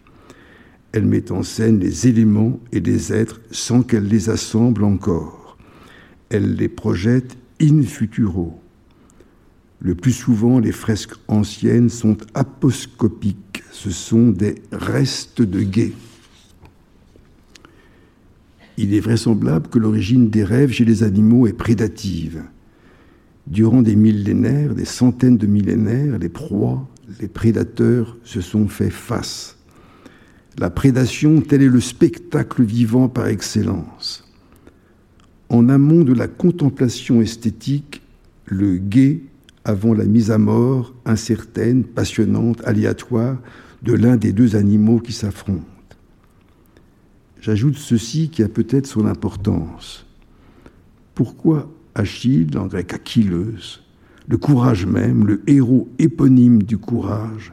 Elle 0.92 1.06
met 1.06 1.32
en 1.32 1.42
scène 1.42 1.80
les 1.80 2.06
éléments 2.06 2.60
et 2.70 2.78
les 2.78 3.12
êtres 3.12 3.40
sans 3.50 3.82
qu'elle 3.82 4.06
les 4.06 4.30
assemble 4.30 4.84
encore. 4.84 5.58
Elle 6.28 6.54
les 6.54 6.68
projette 6.68 7.36
in 7.60 7.82
futuro. 7.82 8.60
Le 9.80 9.96
plus 9.96 10.12
souvent, 10.12 10.60
les 10.60 10.72
fresques 10.72 11.16
anciennes 11.26 11.88
sont 11.88 12.18
aposcopiques. 12.34 13.49
Ce 13.82 13.90
sont 13.90 14.28
des 14.28 14.56
restes 14.72 15.40
de 15.40 15.62
guet 15.62 15.94
il 18.80 18.94
est 18.94 19.00
vraisemblable 19.00 19.68
que 19.68 19.78
l'origine 19.78 20.30
des 20.30 20.42
rêves 20.42 20.72
chez 20.72 20.86
les 20.86 21.02
animaux 21.02 21.46
est 21.46 21.52
prédative. 21.52 22.42
Durant 23.46 23.82
des 23.82 23.94
millénaires, 23.94 24.74
des 24.74 24.86
centaines 24.86 25.36
de 25.36 25.46
millénaires, 25.46 26.18
les 26.18 26.30
proies, 26.30 26.88
les 27.20 27.28
prédateurs 27.28 28.16
se 28.24 28.40
sont 28.40 28.68
fait 28.68 28.88
face. 28.88 29.58
La 30.58 30.70
prédation, 30.70 31.42
tel 31.42 31.60
est 31.60 31.68
le 31.68 31.80
spectacle 31.80 32.62
vivant 32.62 33.10
par 33.10 33.26
excellence. 33.26 34.26
En 35.50 35.68
amont 35.68 36.02
de 36.02 36.14
la 36.14 36.26
contemplation 36.26 37.20
esthétique, 37.20 38.00
le 38.46 38.78
guet 38.78 39.20
avant 39.64 39.92
la 39.92 40.06
mise 40.06 40.30
à 40.30 40.38
mort 40.38 40.94
incertaine, 41.04 41.84
passionnante, 41.84 42.62
aléatoire 42.64 43.36
de 43.82 43.92
l'un 43.92 44.16
des 44.16 44.32
deux 44.32 44.56
animaux 44.56 44.98
qui 44.98 45.12
s'affrontent. 45.12 45.64
J'ajoute 47.40 47.76
ceci 47.76 48.28
qui 48.28 48.42
a 48.42 48.48
peut-être 48.48 48.86
son 48.86 49.06
importance. 49.06 50.06
Pourquoi 51.14 51.70
Achille, 51.94 52.56
en 52.56 52.66
grec 52.66 52.92
Achilleus, 52.92 53.80
le 54.28 54.36
courage 54.36 54.86
même, 54.86 55.26
le 55.26 55.42
héros 55.46 55.88
éponyme 55.98 56.62
du 56.62 56.78
courage, 56.78 57.52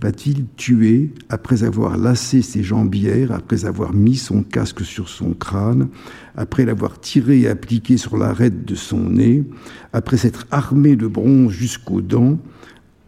va-t-il 0.00 0.46
tuer 0.56 1.10
après 1.28 1.64
avoir 1.64 1.96
lassé 1.96 2.42
ses 2.42 2.62
jambières, 2.62 3.32
après 3.32 3.64
avoir 3.64 3.94
mis 3.94 4.16
son 4.16 4.42
casque 4.42 4.84
sur 4.84 5.08
son 5.08 5.32
crâne, 5.32 5.88
après 6.36 6.64
l'avoir 6.64 7.00
tiré 7.00 7.40
et 7.40 7.48
appliqué 7.48 7.96
sur 7.96 8.16
l'arête 8.16 8.64
de 8.64 8.74
son 8.74 9.10
nez, 9.10 9.44
après 9.92 10.18
s'être 10.18 10.46
armé 10.50 10.94
de 10.94 11.06
bronze 11.06 11.52
jusqu'aux 11.52 12.02
dents, 12.02 12.38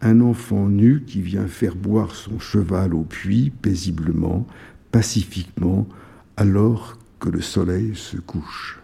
un 0.01 0.21
enfant 0.21 0.67
nu 0.67 1.03
qui 1.05 1.21
vient 1.21 1.47
faire 1.47 1.75
boire 1.75 2.15
son 2.15 2.39
cheval 2.39 2.93
au 2.93 3.03
puits 3.03 3.51
paisiblement, 3.61 4.47
pacifiquement 4.91 5.87
alors 6.37 6.97
que 7.19 7.29
le 7.29 7.41
soleil 7.41 7.91
se 7.95 8.17
couche. 8.17 8.79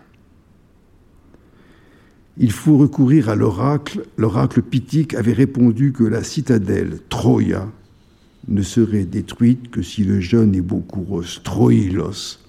Il 2.37 2.51
faut 2.51 2.77
recourir 2.77 3.29
à 3.29 3.35
l'oracle. 3.35 4.05
L'oracle 4.17 4.61
pitique 4.61 5.15
avait 5.15 5.33
répondu 5.33 5.91
que 5.91 6.03
la 6.03 6.23
citadelle 6.23 6.99
Troia 7.09 7.71
ne 8.47 8.61
serait 8.61 9.05
détruite 9.05 9.71
que 9.71 9.81
si 9.81 10.03
le 10.03 10.19
jeune 10.19 10.53
et 10.53 10.61
beau 10.61 10.79
Kouros 10.79 11.41
Troïlos 11.43 12.39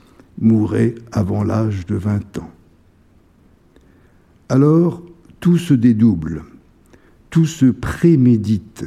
mourait 0.40 0.94
avant 1.10 1.42
l'âge 1.42 1.86
de 1.86 1.96
20 1.96 2.38
ans. 2.38 2.50
Alors, 4.50 5.02
tout 5.40 5.58
se 5.58 5.74
dédouble, 5.74 6.44
tout 7.30 7.46
se 7.46 7.66
prémédite. 7.66 8.84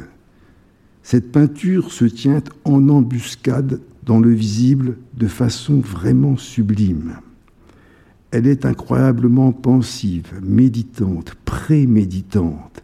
Cette 1.02 1.32
peinture 1.32 1.92
se 1.92 2.04
tient 2.04 2.42
en 2.64 2.88
embuscade 2.88 3.80
dans 4.04 4.20
le 4.20 4.30
visible 4.30 4.96
de 5.14 5.26
façon 5.26 5.78
vraiment 5.80 6.36
sublime. 6.36 7.16
Elle 8.30 8.46
est 8.46 8.64
incroyablement 8.64 9.52
pensive, 9.52 10.40
méditante, 10.42 11.34
préméditante, 11.44 12.82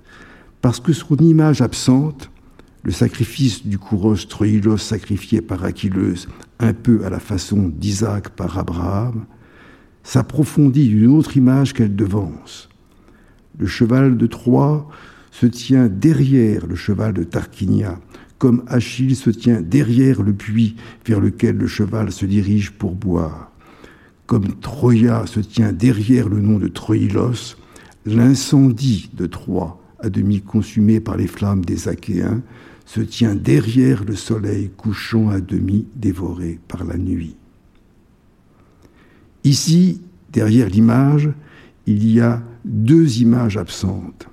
parce 0.60 0.80
que 0.80 0.92
son 0.92 1.16
image 1.16 1.62
absente, 1.62 2.30
le 2.84 2.92
sacrifice 2.92 3.66
du 3.66 3.78
couros 3.78 4.16
Troïlos 4.16 4.78
sacrifié 4.78 5.40
par 5.40 5.64
Achilleus, 5.64 6.28
un 6.60 6.72
peu 6.72 7.04
à 7.04 7.10
la 7.10 7.20
façon 7.20 7.68
d'Isaac 7.68 8.30
par 8.30 8.58
Abraham, 8.58 9.24
s'approfondit 10.02 10.88
d'une 10.88 11.10
autre 11.10 11.36
image 11.36 11.72
qu'elle 11.72 11.96
devance. 11.96 12.68
Le 13.58 13.66
cheval 13.66 14.16
de 14.16 14.26
Troie 14.26 14.88
se 15.30 15.46
tient 15.46 15.88
derrière 15.88 16.66
le 16.66 16.74
cheval 16.74 17.12
de 17.12 17.24
Tarquinia, 17.24 17.98
comme 18.38 18.62
Achille 18.68 19.16
se 19.16 19.30
tient 19.30 19.60
derrière 19.60 20.22
le 20.22 20.32
puits 20.32 20.76
vers 21.04 21.20
lequel 21.20 21.56
le 21.56 21.66
cheval 21.66 22.12
se 22.12 22.26
dirige 22.26 22.70
pour 22.72 22.94
boire. 22.94 23.50
Comme 24.26 24.60
Troia 24.60 25.26
se 25.26 25.40
tient 25.40 25.72
derrière 25.72 26.28
le 26.28 26.40
nom 26.40 26.58
de 26.58 26.68
Troïlos, 26.68 27.56
l'incendie 28.06 29.10
de 29.14 29.26
Troie, 29.26 29.82
à 30.00 30.10
demi 30.10 30.40
consumé 30.40 31.00
par 31.00 31.16
les 31.16 31.26
flammes 31.26 31.64
des 31.64 31.88
Achéens, 31.88 32.42
se 32.86 33.00
tient 33.00 33.34
derrière 33.34 34.04
le 34.04 34.14
soleil 34.14 34.70
couchant 34.76 35.28
à 35.28 35.40
demi 35.40 35.86
dévoré 35.96 36.58
par 36.68 36.84
la 36.84 36.96
nuit. 36.96 37.36
Ici, 39.44 40.00
derrière 40.32 40.68
l'image, 40.68 41.30
il 41.86 42.08
y 42.10 42.20
a 42.20 42.42
deux 42.64 43.20
images 43.20 43.56
absentes. 43.56 44.27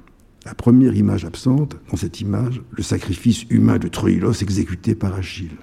La 0.45 0.53
première 0.53 0.95
image 0.95 1.25
absente, 1.25 1.75
dans 1.89 1.97
cette 1.97 2.21
image, 2.21 2.61
le 2.71 2.83
sacrifice 2.83 3.45
humain 3.49 3.79
de 3.79 3.87
Troïlos 3.87 4.43
exécuté 4.43 4.93
par 4.93 5.15
Achille. 5.15 5.57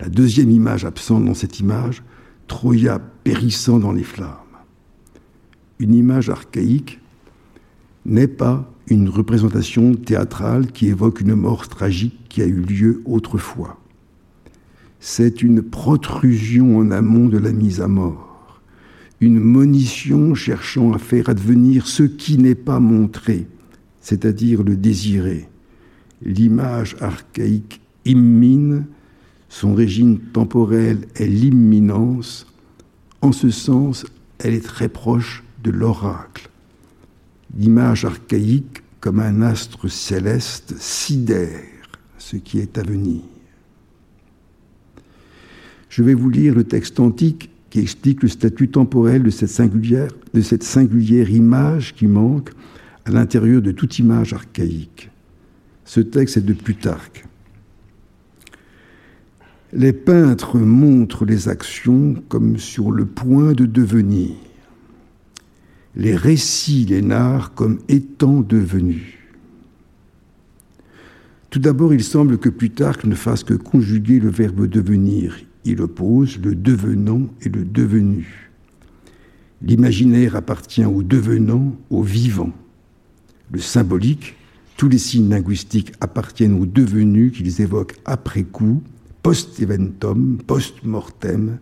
La 0.00 0.08
deuxième 0.08 0.50
image 0.50 0.86
absente 0.86 1.26
dans 1.26 1.34
cette 1.34 1.60
image, 1.60 2.02
Troya 2.46 2.98
périssant 3.24 3.78
dans 3.78 3.92
les 3.92 4.02
flammes. 4.02 4.32
Une 5.78 5.94
image 5.94 6.30
archaïque 6.30 6.98
n'est 8.06 8.28
pas 8.28 8.72
une 8.86 9.10
représentation 9.10 9.94
théâtrale 9.94 10.72
qui 10.72 10.88
évoque 10.88 11.20
une 11.20 11.34
mort 11.34 11.68
tragique 11.68 12.18
qui 12.30 12.40
a 12.40 12.46
eu 12.46 12.62
lieu 12.62 13.02
autrefois. 13.04 13.78
C'est 15.00 15.42
une 15.42 15.60
protrusion 15.62 16.78
en 16.78 16.90
amont 16.90 17.28
de 17.28 17.36
la 17.36 17.52
mise 17.52 17.82
à 17.82 17.88
mort 17.88 18.27
une 19.20 19.40
monition 19.40 20.34
cherchant 20.34 20.92
à 20.92 20.98
faire 20.98 21.28
advenir 21.28 21.86
ce 21.86 22.04
qui 22.04 22.38
n'est 22.38 22.54
pas 22.54 22.80
montré, 22.80 23.46
c'est-à-dire 24.00 24.62
le 24.62 24.76
désiré. 24.76 25.48
L'image 26.22 26.96
archaïque 27.00 27.80
immine, 28.04 28.86
son 29.48 29.74
régime 29.74 30.18
temporel 30.18 31.06
est 31.16 31.26
l'imminence. 31.26 32.46
En 33.20 33.32
ce 33.32 33.50
sens, 33.50 34.06
elle 34.38 34.54
est 34.54 34.64
très 34.64 34.88
proche 34.88 35.42
de 35.64 35.70
l'oracle. 35.70 36.48
L'image 37.56 38.04
archaïque, 38.04 38.82
comme 39.00 39.20
un 39.20 39.42
astre 39.42 39.88
céleste, 39.90 40.74
sidère 40.78 41.62
ce 42.18 42.36
qui 42.36 42.58
est 42.58 42.78
à 42.78 42.82
venir. 42.82 43.22
Je 45.88 46.02
vais 46.02 46.14
vous 46.14 46.28
lire 46.28 46.54
le 46.54 46.64
texte 46.64 47.00
antique 47.00 47.50
qui 47.70 47.80
explique 47.80 48.22
le 48.22 48.28
statut 48.28 48.68
temporel 48.68 49.22
de 49.22 49.30
cette 49.30 49.50
singulière, 49.50 50.10
de 50.32 50.40
cette 50.40 50.62
singulière 50.62 51.30
image 51.30 51.94
qui 51.94 52.06
manque 52.06 52.50
à 53.04 53.10
l'intérieur 53.10 53.62
de 53.62 53.72
toute 53.72 53.98
image 53.98 54.32
archaïque. 54.32 55.10
Ce 55.84 56.00
texte 56.00 56.36
est 56.36 56.42
de 56.42 56.52
Plutarque. 56.52 57.24
Les 59.72 59.92
peintres 59.92 60.58
montrent 60.58 61.26
les 61.26 61.48
actions 61.48 62.14
comme 62.28 62.56
sur 62.56 62.90
le 62.90 63.04
point 63.04 63.52
de 63.52 63.66
devenir, 63.66 64.30
les 65.94 66.16
récits 66.16 66.86
les 66.86 67.02
narrent 67.02 67.52
comme 67.54 67.78
étant 67.88 68.40
devenus. 68.40 69.14
Tout 71.50 71.58
d'abord, 71.58 71.92
il 71.92 72.04
semble 72.04 72.38
que 72.38 72.48
Plutarque 72.48 73.04
ne 73.04 73.14
fasse 73.14 73.42
que 73.42 73.54
conjuguer 73.54 74.20
le 74.20 74.28
verbe 74.28 74.66
devenir 74.66 75.38
il 75.68 75.82
oppose 75.82 76.38
le 76.38 76.54
devenant 76.54 77.26
et 77.42 77.48
le 77.50 77.64
devenu. 77.64 78.50
L'imaginaire 79.60 80.34
appartient 80.34 80.84
au 80.84 81.02
devenant, 81.02 81.76
au 81.90 82.02
vivant. 82.02 82.52
Le 83.50 83.60
symbolique, 83.60 84.36
tous 84.76 84.88
les 84.88 84.98
signes 84.98 85.28
linguistiques 85.28 85.92
appartiennent 86.00 86.58
au 86.58 86.64
devenu 86.64 87.30
qu'ils 87.30 87.60
évoquent 87.60 87.96
après 88.06 88.44
coup, 88.44 88.82
post-eventum, 89.22 90.38
post-mortem, 90.46 91.58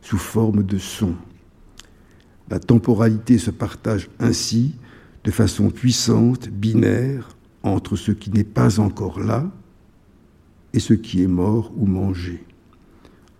sous 0.00 0.18
forme 0.18 0.62
de 0.62 0.78
son. 0.78 1.14
La 2.48 2.58
temporalité 2.58 3.36
se 3.36 3.50
partage 3.50 4.08
ainsi, 4.18 4.74
de 5.24 5.30
façon 5.30 5.68
puissante, 5.68 6.48
binaire, 6.48 7.36
entre 7.62 7.96
ce 7.96 8.12
qui 8.12 8.30
n'est 8.30 8.44
pas 8.44 8.80
encore 8.80 9.20
là 9.20 9.50
et 10.72 10.80
ce 10.80 10.94
qui 10.94 11.22
est 11.22 11.28
mort 11.28 11.72
ou 11.76 11.84
mangé 11.84 12.42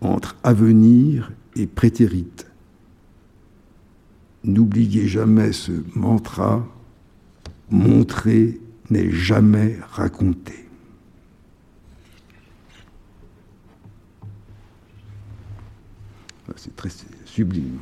entre 0.00 0.36
avenir 0.42 1.32
et 1.56 1.66
prétérite. 1.66 2.46
N'oubliez 4.44 5.06
jamais 5.06 5.52
ce 5.52 5.72
mantra, 5.94 6.66
montrer 7.70 8.58
n'est 8.88 9.10
jamais 9.10 9.78
raconté. 9.92 10.54
Ah, 16.48 16.52
c'est 16.56 16.74
très 16.74 16.88
sublime. 17.26 17.78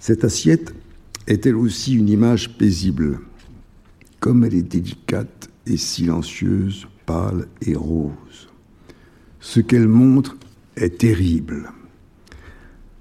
Cette 0.00 0.24
assiette 0.24 0.74
est 1.26 1.44
elle 1.44 1.56
aussi 1.56 1.94
une 1.94 2.08
image 2.08 2.56
paisible 2.56 3.20
comme 4.28 4.44
elle 4.44 4.56
est 4.56 4.60
délicate 4.60 5.48
et 5.66 5.78
silencieuse, 5.78 6.86
pâle 7.06 7.46
et 7.62 7.74
rose. 7.74 8.50
Ce 9.40 9.58
qu'elle 9.58 9.88
montre 9.88 10.36
est 10.76 10.98
terrible. 10.98 11.72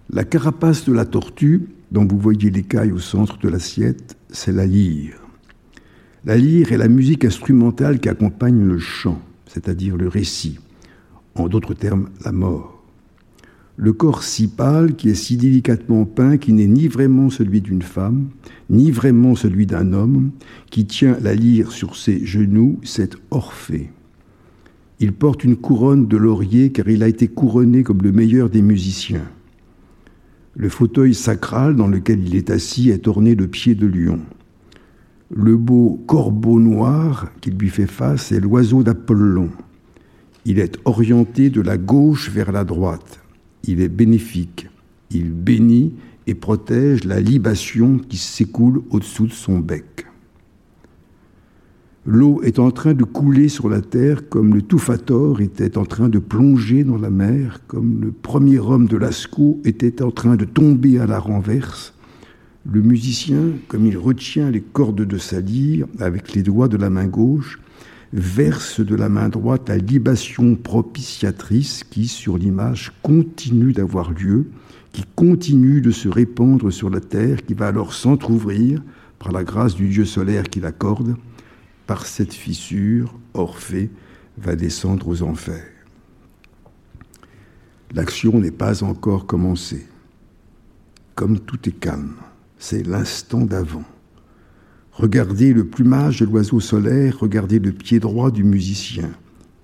La 0.09 0.23
carapace 0.23 0.85
de 0.85 0.93
la 0.93 1.03
tortue, 1.03 1.67
dont 1.91 2.07
vous 2.07 2.17
voyez 2.17 2.49
l'écaille 2.49 2.93
au 2.93 2.99
centre 2.99 3.39
de 3.39 3.49
l'assiette, 3.49 4.15
c'est 4.29 4.53
la 4.53 4.65
lyre. 4.65 5.19
La 6.23 6.37
lyre 6.37 6.71
est 6.71 6.77
la 6.77 6.87
musique 6.87 7.25
instrumentale 7.25 7.99
qui 7.99 8.07
accompagne 8.07 8.63
le 8.63 8.79
chant, 8.79 9.21
c'est-à-dire 9.47 9.97
le 9.97 10.07
récit, 10.07 10.59
en 11.35 11.49
d'autres 11.49 11.73
termes 11.73 12.07
la 12.23 12.31
mort 12.31 12.76
le 13.79 13.93
corps 13.93 14.23
si 14.23 14.47
pâle, 14.47 14.95
qui 14.95 15.09
est 15.09 15.15
si 15.15 15.37
délicatement 15.37 16.05
peint, 16.05 16.37
qui 16.37 16.51
n'est 16.51 16.67
ni 16.67 16.87
vraiment 16.87 17.29
celui 17.29 17.61
d'une 17.61 17.83
femme, 17.83 18.29
ni 18.71 18.89
vraiment 18.89 19.35
celui 19.35 19.67
d'un 19.67 19.93
homme, 19.93 20.31
qui 20.71 20.87
tient 20.87 21.15
la 21.21 21.35
lyre 21.35 21.71
sur 21.71 21.95
ses 21.95 22.25
genoux, 22.25 22.79
c'est 22.83 23.15
Orphée. 23.29 23.91
Il 24.99 25.13
porte 25.13 25.43
une 25.43 25.55
couronne 25.55 26.07
de 26.07 26.17
laurier 26.17 26.71
car 26.71 26.89
il 26.89 27.03
a 27.03 27.07
été 27.07 27.27
couronné 27.27 27.83
comme 27.83 28.01
le 28.01 28.11
meilleur 28.11 28.49
des 28.49 28.63
musiciens. 28.63 29.29
Le 30.55 30.69
fauteuil 30.69 31.13
sacral 31.13 31.75
dans 31.75 31.87
lequel 31.87 32.27
il 32.27 32.35
est 32.35 32.49
assis 32.49 32.89
est 32.89 33.07
orné 33.07 33.35
de 33.35 33.45
pieds 33.45 33.75
de 33.75 33.85
lion. 33.85 34.19
Le 35.29 35.55
beau 35.55 36.03
corbeau 36.07 36.59
noir 36.59 37.29
qui 37.41 37.51
lui 37.51 37.69
fait 37.69 37.85
face 37.85 38.31
est 38.31 38.39
l'oiseau 38.39 38.81
d'Apollon. 38.81 39.51
Il 40.45 40.57
est 40.57 40.79
orienté 40.85 41.51
de 41.51 41.61
la 41.61 41.77
gauche 41.77 42.31
vers 42.31 42.51
la 42.51 42.63
droite 42.63 43.19
il 43.63 43.81
est 43.81 43.89
bénéfique. 43.89 44.69
Il 45.11 45.31
bénit 45.31 45.93
et 46.27 46.35
protège 46.35 47.03
la 47.05 47.19
libation 47.19 47.97
qui 47.97 48.17
s'écoule 48.17 48.81
au-dessous 48.89 49.27
de 49.27 49.33
son 49.33 49.59
bec. 49.59 50.05
L'eau 52.05 52.41
est 52.41 52.57
en 52.57 52.71
train 52.71 52.93
de 52.93 53.03
couler 53.03 53.49
sur 53.49 53.67
la 53.67 53.81
terre 53.81 54.29
comme 54.29 54.53
le 54.53 54.61
Tufator 54.61 55.41
était 55.41 55.77
en 55.77 55.85
train 55.85 56.07
de 56.07 56.19
plonger 56.19 56.85
dans 56.85 56.97
la 56.97 57.09
mer, 57.09 57.59
comme 57.67 57.99
le 58.01 58.11
premier 58.13 58.59
homme 58.59 58.87
de 58.87 58.95
Lascaux 58.95 59.59
était 59.65 60.01
en 60.01 60.11
train 60.11 60.37
de 60.37 60.45
tomber 60.45 60.99
à 60.99 61.05
la 61.05 61.19
renverse. 61.19 61.93
Le 62.69 62.81
musicien, 62.81 63.41
comme 63.67 63.85
il 63.85 63.97
retient 63.97 64.49
les 64.49 64.61
cordes 64.61 65.01
de 65.01 65.17
sa 65.17 65.41
lyre 65.41 65.85
avec 65.99 66.33
les 66.33 66.43
doigts 66.43 66.69
de 66.69 66.77
la 66.77 66.89
main 66.89 67.07
gauche, 67.07 67.59
verse 68.13 68.79
de 68.79 68.95
la 68.95 69.09
main 69.09 69.29
droite 69.29 69.69
la 69.69 69.77
libation 69.77 70.55
propitiatrice 70.55 71.83
qui, 71.83 72.07
sur 72.07 72.37
l'image, 72.37 72.93
continue 73.01 73.73
d'avoir 73.73 74.11
lieu, 74.11 74.49
qui 74.93 75.03
continue 75.15 75.81
de 75.81 75.91
se 75.91 76.07
répandre 76.07 76.71
sur 76.71 76.89
la 76.89 77.01
terre, 77.01 77.45
qui 77.45 77.53
va 77.53 77.67
alors 77.67 77.93
s'entr'ouvrir 77.93 78.81
par 79.19 79.31
la 79.31 79.43
grâce 79.43 79.75
du 79.75 79.89
Dieu 79.89 80.05
solaire 80.05 80.43
qui 80.43 80.59
l'accorde. 80.59 81.15
Par 81.85 82.05
cette 82.05 82.33
fissure, 82.33 83.17
Orphée 83.33 83.89
va 84.37 84.55
descendre 84.55 85.07
aux 85.07 85.23
enfers. 85.23 85.65
L'action 87.93 88.39
n'est 88.39 88.51
pas 88.51 88.83
encore 88.83 89.25
commencée. 89.25 89.87
Comme 91.15 91.39
tout 91.39 91.67
est 91.67 91.79
calme, 91.79 92.15
c'est 92.59 92.85
l'instant 92.85 93.45
d'avant. 93.45 93.85
Regardez 94.97 95.53
le 95.53 95.63
plumage 95.67 96.21
de 96.21 96.25
l'oiseau 96.25 96.59
solaire, 96.59 97.19
regardez 97.19 97.59
le 97.59 97.71
pied 97.71 97.99
droit 97.99 98.31
du 98.31 98.43
musicien. 98.43 99.11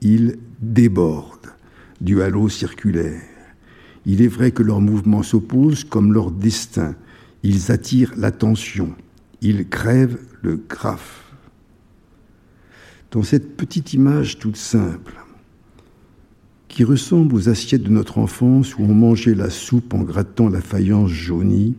Il 0.02 0.38
déborde 0.62 1.48
du 2.02 2.22
halo 2.22 2.50
circulaire. 2.50 3.24
Il 4.06 4.22
est 4.22 4.28
vrai 4.28 4.52
que 4.52 4.62
leurs 4.62 4.82
mouvements 4.82 5.24
s'opposent 5.24 5.86
comme 5.86 6.14
leur 6.14 6.30
destin. 6.30 6.94
Ils 7.42 7.72
attirent 7.72 8.14
l'attention. 8.16 8.94
Ils 9.42 9.68
crèvent 9.68 10.20
le 10.44 10.58
graphe. 10.58 11.34
Dans 13.10 13.24
cette 13.24 13.58
petite 13.58 13.94
image 13.94 14.38
toute 14.38 14.58
simple, 14.58 15.16
qui 16.68 16.84
ressemblent 16.84 17.34
aux 17.34 17.50
assiettes 17.50 17.84
de 17.84 17.90
notre 17.90 18.20
enfance 18.20 18.78
où 18.78 18.84
on 18.84 18.94
mangeait 18.94 19.36
la 19.36 19.50
soupe 19.50 19.96
en 19.96 20.04
grattant 20.04 20.50
la 20.50 20.62
faïence 20.62 21.10
jaunie, 21.10 21.76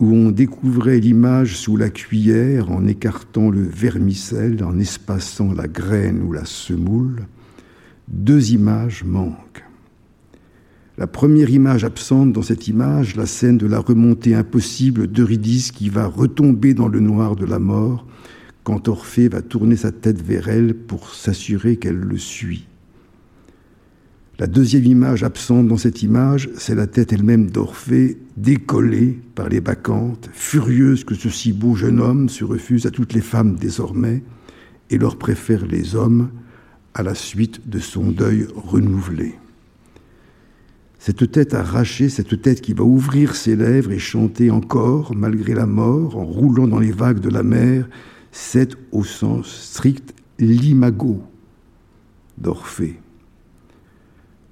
où 0.00 0.14
on 0.14 0.30
découvrait 0.30 1.00
l'image 1.00 1.56
sous 1.56 1.76
la 1.76 1.90
cuillère 1.90 2.70
en 2.70 2.86
écartant 2.86 3.50
le 3.50 3.62
vermicelle, 3.62 4.62
en 4.62 4.78
espaçant 4.78 5.52
la 5.52 5.66
graine 5.66 6.22
ou 6.22 6.32
la 6.32 6.44
semoule, 6.44 7.26
deux 8.06 8.52
images 8.52 9.04
manquent. 9.04 9.64
La 10.98 11.06
première 11.06 11.50
image 11.50 11.84
absente 11.84 12.32
dans 12.32 12.42
cette 12.42 12.66
image, 12.66 13.16
la 13.16 13.26
scène 13.26 13.58
de 13.58 13.66
la 13.66 13.78
remontée 13.78 14.34
impossible 14.34 15.06
d'Eurydice 15.06 15.70
qui 15.70 15.88
va 15.88 16.06
retomber 16.06 16.74
dans 16.74 16.88
le 16.88 17.00
noir 17.00 17.36
de 17.36 17.46
la 17.46 17.58
mort 17.58 18.06
quand 18.64 18.88
Orphée 18.88 19.28
va 19.28 19.40
tourner 19.40 19.76
sa 19.76 19.92
tête 19.92 20.20
vers 20.20 20.48
elle 20.48 20.74
pour 20.74 21.14
s'assurer 21.14 21.76
qu'elle 21.76 22.00
le 22.00 22.18
suit. 22.18 22.66
La 24.40 24.46
deuxième 24.46 24.84
image 24.84 25.24
absente 25.24 25.66
dans 25.66 25.76
cette 25.76 26.04
image, 26.04 26.48
c'est 26.56 26.76
la 26.76 26.86
tête 26.86 27.12
elle-même 27.12 27.50
d'Orphée, 27.50 28.18
décollée 28.36 29.18
par 29.34 29.48
les 29.48 29.60
bacchantes, 29.60 30.30
furieuse 30.32 31.02
que 31.02 31.16
ce 31.16 31.28
si 31.28 31.52
beau 31.52 31.74
jeune 31.74 31.98
homme 31.98 32.28
se 32.28 32.44
refuse 32.44 32.86
à 32.86 32.92
toutes 32.92 33.14
les 33.14 33.20
femmes 33.20 33.56
désormais 33.56 34.22
et 34.90 34.98
leur 34.98 35.18
préfère 35.18 35.66
les 35.66 35.96
hommes 35.96 36.30
à 36.94 37.02
la 37.02 37.16
suite 37.16 37.68
de 37.68 37.80
son 37.80 38.12
deuil 38.12 38.46
renouvelé. 38.54 39.34
Cette 41.00 41.32
tête 41.32 41.52
arrachée, 41.52 42.08
cette 42.08 42.40
tête 42.40 42.60
qui 42.60 42.74
va 42.74 42.84
ouvrir 42.84 43.34
ses 43.34 43.56
lèvres 43.56 43.90
et 43.90 43.98
chanter 43.98 44.52
encore, 44.52 45.16
malgré 45.16 45.52
la 45.52 45.66
mort, 45.66 46.16
en 46.16 46.24
roulant 46.24 46.68
dans 46.68 46.78
les 46.78 46.92
vagues 46.92 47.20
de 47.20 47.28
la 47.28 47.42
mer, 47.42 47.88
c'est 48.30 48.76
au 48.92 49.02
sens 49.02 49.48
strict 49.48 50.14
l'imago 50.38 51.24
d'Orphée. 52.36 53.00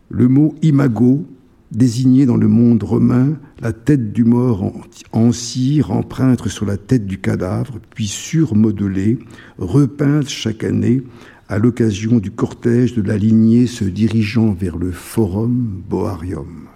Le 0.09 0.29
mot 0.29 0.55
imago 0.63 1.27
désignait 1.73 2.27
dans 2.27 2.37
le 2.37 2.49
monde 2.49 2.83
romain 2.83 3.37
la 3.61 3.73
tête 3.73 4.13
du 4.13 4.25
mort 4.25 4.73
en, 5.13 5.33
cire, 5.33 5.91
empreinte 5.91 6.47
sur 6.49 6.65
la 6.65 6.77
tête 6.77 7.07
du 7.07 7.19
cadavre, 7.19 7.79
puis 7.95 8.07
surmodelée, 8.07 9.19
repeinte 9.59 10.29
chaque 10.29 10.65
année 10.65 11.03
à 11.49 11.59
l'occasion 11.59 12.19
du 12.19 12.31
cortège 12.31 12.95
de 12.95 13.03
la 13.03 13.17
lignée 13.17 13.67
se 13.67 13.85
dirigeant 13.85 14.53
vers 14.53 14.79
le 14.79 14.91
Forum 14.91 15.83
Boarium. 15.89 16.69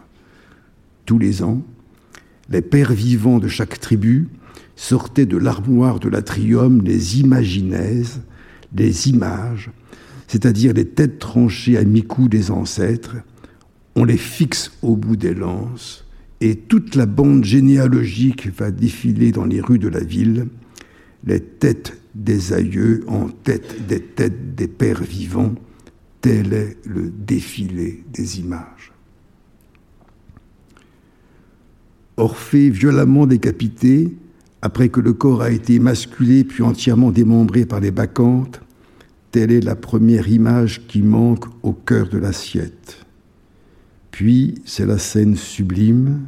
Tous 1.06 1.18
les 1.18 1.42
ans, 1.42 1.62
les 2.48 2.62
pères 2.62 2.92
vivants 2.92 3.38
de 3.38 3.48
chaque 3.48 3.78
tribu 3.80 4.28
sortaient 4.76 5.26
de 5.26 5.36
l'armoire 5.36 6.00
de 6.00 6.08
l'atrium 6.08 6.82
les 6.82 7.20
imaginaises, 7.20 8.22
les 8.74 9.08
images, 9.08 9.70
c'est-à-dire 10.30 10.74
les 10.74 10.84
têtes 10.84 11.18
tranchées 11.18 11.76
à 11.76 11.82
mi-cou 11.82 12.28
des 12.28 12.52
ancêtres, 12.52 13.16
on 13.96 14.04
les 14.04 14.16
fixe 14.16 14.70
au 14.80 14.94
bout 14.94 15.16
des 15.16 15.34
lances, 15.34 16.06
et 16.40 16.54
toute 16.54 16.94
la 16.94 17.06
bande 17.06 17.42
généalogique 17.42 18.46
va 18.56 18.70
défiler 18.70 19.32
dans 19.32 19.44
les 19.44 19.60
rues 19.60 19.80
de 19.80 19.88
la 19.88 19.98
ville, 19.98 20.46
les 21.24 21.40
têtes 21.40 22.00
des 22.14 22.52
aïeux 22.52 23.02
en 23.08 23.28
tête 23.28 23.88
des 23.88 24.00
têtes 24.00 24.54
des 24.54 24.68
pères 24.68 25.02
vivants, 25.02 25.56
tel 26.20 26.52
est 26.52 26.76
le 26.86 27.10
défilé 27.10 28.04
des 28.12 28.38
images. 28.38 28.92
Orphée 32.16 32.70
violemment 32.70 33.26
décapité, 33.26 34.16
après 34.62 34.90
que 34.90 35.00
le 35.00 35.12
corps 35.12 35.42
a 35.42 35.50
été 35.50 35.74
émasculé 35.74 36.44
puis 36.44 36.62
entièrement 36.62 37.10
démembré 37.10 37.66
par 37.66 37.80
les 37.80 37.90
bacchantes, 37.90 38.60
Telle 39.30 39.52
est 39.52 39.60
la 39.60 39.76
première 39.76 40.28
image 40.28 40.86
qui 40.88 41.02
manque 41.02 41.44
au 41.62 41.72
cœur 41.72 42.08
de 42.08 42.18
l'assiette. 42.18 43.06
Puis, 44.10 44.56
c'est 44.64 44.86
la 44.86 44.98
scène 44.98 45.36
sublime. 45.36 46.26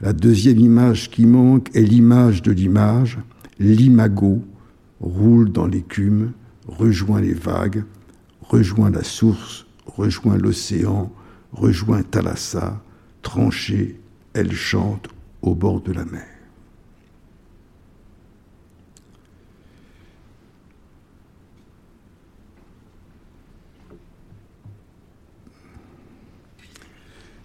La 0.00 0.14
deuxième 0.14 0.58
image 0.58 1.10
qui 1.10 1.26
manque 1.26 1.68
est 1.76 1.82
l'image 1.82 2.40
de 2.40 2.52
l'image. 2.52 3.18
L'imago 3.58 4.42
roule 5.00 5.52
dans 5.52 5.66
l'écume, 5.66 6.32
rejoint 6.66 7.20
les 7.20 7.34
vagues, 7.34 7.84
rejoint 8.40 8.90
la 8.90 9.04
source, 9.04 9.66
rejoint 9.84 10.38
l'océan, 10.38 11.12
rejoint 11.52 12.02
Thalassa, 12.02 12.82
tranchée, 13.20 14.00
elle 14.32 14.52
chante 14.52 15.08
au 15.42 15.54
bord 15.54 15.82
de 15.82 15.92
la 15.92 16.06
mer. 16.06 16.39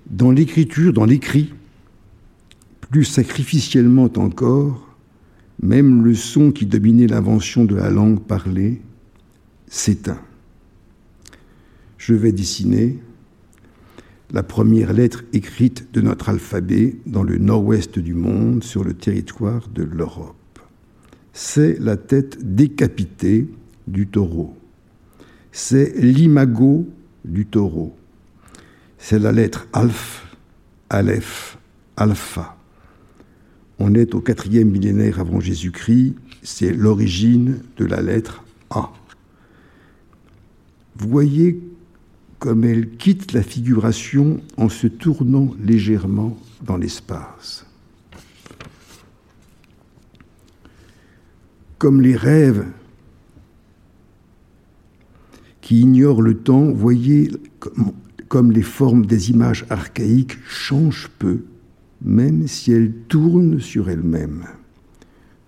Dans 0.10 0.32
l'écriture, 0.32 0.94
dans 0.94 1.06
l'écrit, 1.06 1.54
plus 2.92 3.06
sacrificiellement 3.06 4.12
encore, 4.18 4.96
même 5.62 6.04
le 6.04 6.14
son 6.14 6.52
qui 6.52 6.66
dominait 6.66 7.08
l'invention 7.08 7.66
de 7.66 7.76
la 7.76 7.90
langue 7.90 8.20
parlée 8.20 8.82
s'éteint. 9.68 10.22
Je 11.98 12.14
vais 12.14 12.32
dessiner 12.32 13.00
la 14.32 14.44
première 14.44 14.94
lettre 14.94 15.24
écrite 15.34 15.88
de 15.94 16.02
notre 16.02 16.30
alphabet 16.30 16.98
dans 17.06 17.24
le 17.24 17.38
nord-ouest 17.38 17.98
du 18.00 18.14
monde, 18.14 18.64
sur 18.64 18.84
le 18.84 18.94
territoire 18.94 19.68
de 19.70 19.84
l'Europe. 19.84 20.60
C'est 21.34 21.80
la 21.80 21.98
tête 21.98 22.56
décapitée 22.56 23.48
du 23.88 24.08
taureau. 24.08 24.56
C'est 25.52 25.96
l'imago 25.98 26.88
du 27.24 27.46
taureau 27.46 27.96
c'est 29.08 29.20
la 29.20 29.32
lettre 29.32 29.68
Alph, 29.72 30.36
Aleph, 30.90 31.60
Alpha. 31.96 32.58
On 33.78 33.94
est 33.94 34.16
au 34.16 34.20
quatrième 34.20 34.72
millénaire 34.72 35.20
avant 35.20 35.40
Jésus-Christ, 35.40 36.16
c'est 36.42 36.72
l'origine 36.74 37.62
de 37.78 37.86
la 37.86 38.02
lettre 38.02 38.44
A. 38.72 38.92
Voyez 40.96 41.62
comme 42.40 42.64
elle 42.64 42.98
quitte 42.98 43.34
la 43.34 43.44
figuration 43.44 44.42
en 44.58 44.70
se 44.70 44.88
tournant 44.88 45.54
légèrement 45.64 46.36
dans 46.64 46.78
l'espace. 46.78 47.68
Comme 51.78 52.02
les 52.02 52.16
rêves 52.16 52.66
qui 55.62 55.82
ignorent 55.82 56.24
le 56.24 56.40
temps, 56.40 56.72
voyez 56.72 57.30
comme 58.28 58.52
les 58.52 58.62
formes 58.62 59.06
des 59.06 59.30
images 59.30 59.66
archaïques 59.70 60.38
changent 60.48 61.10
peu, 61.20 61.44
même 62.02 62.48
si 62.48 62.72
elles 62.72 62.94
tournent 63.08 63.60
sur 63.60 63.90
elles-mêmes. 63.90 64.46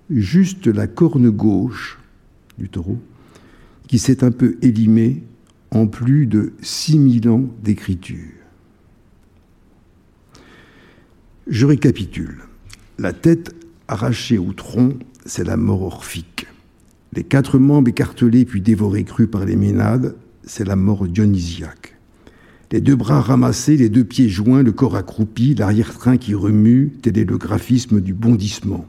Juste 0.09 0.67
la 0.67 0.87
corne 0.87 1.29
gauche 1.29 1.99
du 2.57 2.69
taureau, 2.69 2.99
qui 3.87 3.99
s'est 3.99 4.23
un 4.23 4.31
peu 4.31 4.57
élimée 4.61 5.23
en 5.71 5.87
plus 5.87 6.27
de 6.27 6.53
6000 6.61 7.29
ans 7.29 7.45
d'écriture. 7.63 8.31
Je 11.47 11.65
récapitule. 11.65 12.39
La 12.99 13.13
tête 13.13 13.55
arrachée 13.87 14.37
au 14.37 14.53
tronc, 14.53 14.93
c'est 15.25 15.45
la 15.45 15.57
mort 15.57 15.83
orphique. 15.83 16.47
Les 17.13 17.23
quatre 17.23 17.57
membres 17.57 17.89
écartelés 17.89 18.45
puis 18.45 18.61
dévorés 18.61 19.03
crus 19.03 19.29
par 19.29 19.45
les 19.45 19.55
ménades, 19.55 20.15
c'est 20.43 20.65
la 20.65 20.75
mort 20.75 21.07
dionysiaque 21.07 21.96
les 22.71 22.81
deux 22.81 22.95
bras 22.95 23.21
ramassés, 23.21 23.77
les 23.77 23.87
deux 23.87 24.03
pieds 24.03 24.27
joints, 24.27 24.61
le 24.61 24.73
corps 24.73 24.97
accroupi, 24.97 25.55
l'arrière-train 25.55 26.17
qui 26.17 26.33
remue, 26.33 26.91
tel 27.01 27.17
est 27.17 27.29
le 27.29 27.37
graphisme 27.37 28.01
du 28.01 28.13
bondissement. 28.13 28.85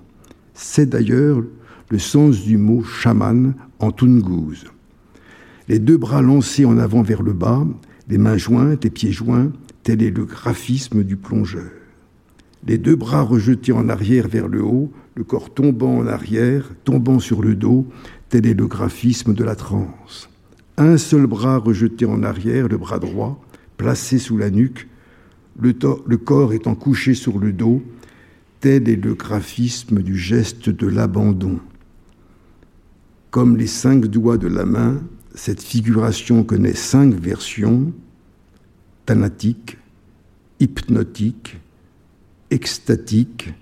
C'est 0.55 0.91
d'ailleurs 0.91 1.43
le 1.89 1.99
sens 1.99 2.43
du 2.43 2.59
mot 2.59 2.83
chaman 2.83 3.55
en 3.79 3.93
Tungouz. 3.93 4.65
Les 5.69 5.79
deux 5.79 5.97
bras 5.97 6.23
lancés 6.23 6.65
en 6.65 6.77
avant 6.79 7.03
vers 7.03 7.23
le 7.23 7.33
bas, 7.33 7.65
les 8.09 8.19
mains 8.19 8.37
jointes, 8.37 8.83
les 8.83 8.91
pieds 8.91 9.13
joints, 9.13 9.53
tel 9.85 10.03
est 10.03 10.11
le 10.11 10.25
graphisme 10.25 11.05
du 11.05 11.17
plongeur. 11.17 11.71
Les 12.67 12.79
deux 12.79 12.97
bras 12.97 13.23
rejetés 13.23 13.73
en 13.73 13.89
arrière 13.89 14.27
vers 14.27 14.49
le 14.49 14.63
haut, 14.63 14.91
le 15.15 15.23
corps 15.23 15.55
tombant 15.55 15.99
en 15.99 16.07
arrière, 16.07 16.69
tombant 16.85 17.21
sur 17.21 17.43
le 17.43 17.55
dos, 17.55 17.87
tel 18.29 18.47
est 18.47 18.55
le 18.55 18.67
graphisme 18.67 19.35
de 19.35 19.45
la 19.45 19.55
transe. 19.55 20.29
Un 20.77 20.97
seul 20.97 21.27
bras 21.27 21.59
rejeté 21.59 22.07
en 22.07 22.25
arrière, 22.25 22.67
le 22.67 22.77
bras 22.77 22.99
droit, 22.99 23.41
placé 23.79 24.19
sous 24.19 24.37
la 24.37 24.51
nuque, 24.51 24.87
le, 25.59 26.17
corps 26.17 26.53
étant 26.53 26.75
couché 26.75 27.15
sur 27.15 27.39
le 27.39 27.53
dos, 27.53 27.83
tel 28.61 28.89
est 28.89 28.97
le 29.03 29.15
graphisme 29.15 30.03
du 30.03 30.19
geste 30.19 30.69
de 30.69 30.87
l'abandon. 30.87 31.61
Comme 33.31 33.57
les 33.57 33.67
cinq 33.67 34.07
doigts 34.07 34.37
de 34.37 34.49
la 34.49 34.67
main, 34.67 35.03
cette 35.35 35.63
figuration 35.63 36.45
connaît 36.45 36.75
cinq 36.75 37.15
versions 37.15 37.93
thanatique, 39.07 39.79
hypnotique, 40.61 41.57
extatique, 42.51 43.55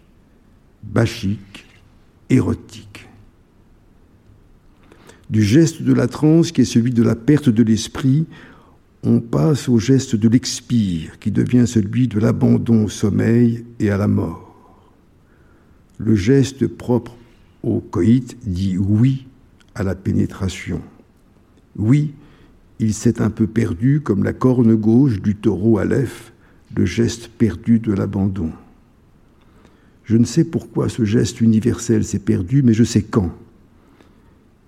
bachique, 0.83 1.66
érotique. 2.31 3.09
Du 5.31 5.42
geste 5.42 5.83
de 5.83 5.92
la 5.92 6.09
transe 6.09 6.50
qui 6.50 6.62
est 6.62 6.64
celui 6.64 6.90
de 6.90 7.05
la 7.05 7.14
perte 7.14 7.48
de 7.48 7.62
l'esprit, 7.62 8.26
on 9.02 9.20
passe 9.20 9.68
au 9.68 9.78
geste 9.78 10.16
de 10.16 10.28
l'expire 10.28 11.18
qui 11.18 11.30
devient 11.30 11.66
celui 11.66 12.09
de 12.09 12.18
l'abandon 12.18 12.85
au 12.85 12.88
sommeil 12.88 13.64
et 13.78 13.90
à 13.90 13.96
la 13.96 14.09
mort. 14.09 14.92
Le 15.98 16.14
geste 16.14 16.66
propre 16.66 17.16
au 17.62 17.80
coït 17.80 18.37
dit 18.44 18.76
oui 18.78 19.26
à 19.74 19.82
la 19.82 19.94
pénétration. 19.94 20.80
Oui, 21.76 22.14
il 22.78 22.94
s'est 22.94 23.22
un 23.22 23.30
peu 23.30 23.46
perdu 23.46 24.00
comme 24.00 24.24
la 24.24 24.32
corne 24.32 24.74
gauche 24.74 25.20
du 25.22 25.35
taureau 25.35 25.78
Aleph, 25.78 26.32
le 26.74 26.85
geste 26.85 27.28
perdu 27.28 27.78
de 27.78 27.92
l'abandon. 27.92 28.50
Je 30.04 30.16
ne 30.16 30.24
sais 30.24 30.44
pourquoi 30.44 30.88
ce 30.88 31.04
geste 31.04 31.40
universel 31.40 32.04
s'est 32.04 32.20
perdu, 32.20 32.62
mais 32.62 32.74
je 32.74 32.85
sais 32.85 33.02
quand. 33.02 33.32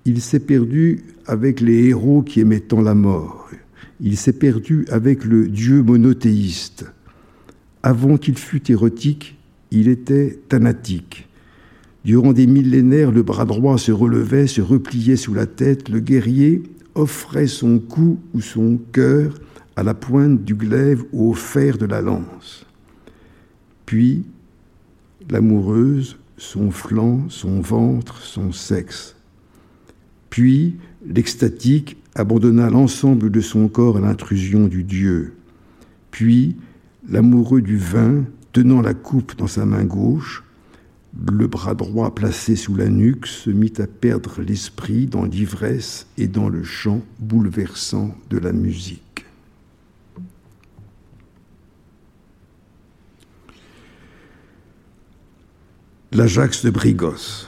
Il 0.05 0.21
s'est 0.21 0.41
perdu 0.41 1.05
avec 1.27 1.61
les 1.61 1.89
héros 1.89 2.23
qui 2.23 2.41
aimaient 2.41 2.61
tant 2.61 2.81
la 2.81 2.95
mort. 2.95 3.49
Il 4.01 4.17
s'est 4.17 4.33
perdu 4.33 4.87
avec 4.91 5.25
le 5.25 5.49
Dieu 5.49 5.83
monothéiste. 5.83 6.87
Avant 7.83 8.17
qu'il 8.17 8.39
fût 8.39 8.71
érotique, 8.71 9.37
il 9.71 9.89
était 9.89 10.39
thanatique. 10.49 11.29
Durant 12.05 12.33
des 12.33 12.47
millénaires, 12.47 13.11
le 13.11 13.23
bras 13.23 13.45
droit 13.45 13.77
se 13.77 13.93
relevait, 13.93 14.47
se 14.47 14.61
repliait 14.61 15.17
sous 15.17 15.35
la 15.35 15.47
tête, 15.47 15.89
le 15.89 16.01
guerrier 16.01 16.63
offrait 16.95 17.49
son 17.49 17.79
cou 17.79 18.19
ou 18.35 18.41
son 18.41 18.79
cœur 18.93 19.35
à 19.77 19.83
la 19.83 19.95
pointe 19.95 20.45
du 20.45 20.55
glaive 20.55 21.05
ou 21.13 21.31
au 21.31 21.35
fer 21.35 21.77
de 21.77 21.87
la 21.87 22.01
lance. 22.01 22.67
Puis, 23.85 24.25
l'amoureuse, 25.29 26.19
son 26.37 26.71
flanc, 26.71 27.27
son 27.29 27.61
ventre, 27.61 28.23
son 28.23 28.53
sexe. 28.53 29.17
Puis, 30.31 30.77
l'extatique 31.07 31.98
abandonna 32.19 32.69
l'ensemble 32.69 33.31
de 33.31 33.41
son 33.41 33.69
corps 33.69 33.97
à 33.97 34.01
l'intrusion 34.01 34.67
du 34.67 34.85
Dieu. 34.85 35.35
Puis, 36.11 36.57
l'amoureux 37.09 37.63
du 37.63 37.77
vin, 37.77 38.25
tenant 38.53 38.81
la 38.81 38.95
coupe 38.95 39.37
dans 39.37 39.47
sa 39.47 39.65
main 39.65 39.85
gauche, 39.85 40.43
le 41.31 41.47
bras 41.47 41.75
droit 41.75 42.15
placé 42.15 42.57
sous 42.57 42.75
la 42.75 42.89
nuque, 42.89 43.27
se 43.27 43.51
mit 43.51 43.73
à 43.79 43.87
perdre 43.87 44.43
l'esprit 44.43 45.07
dans 45.07 45.25
l'ivresse 45.25 46.07
et 46.17 46.27
dans 46.27 46.49
le 46.49 46.63
chant 46.63 47.03
bouleversant 47.19 48.15
de 48.31 48.39
la 48.39 48.53
musique. 48.53 49.25
L'Ajax 56.13 56.65
de 56.65 56.71
Brigos. 56.71 57.48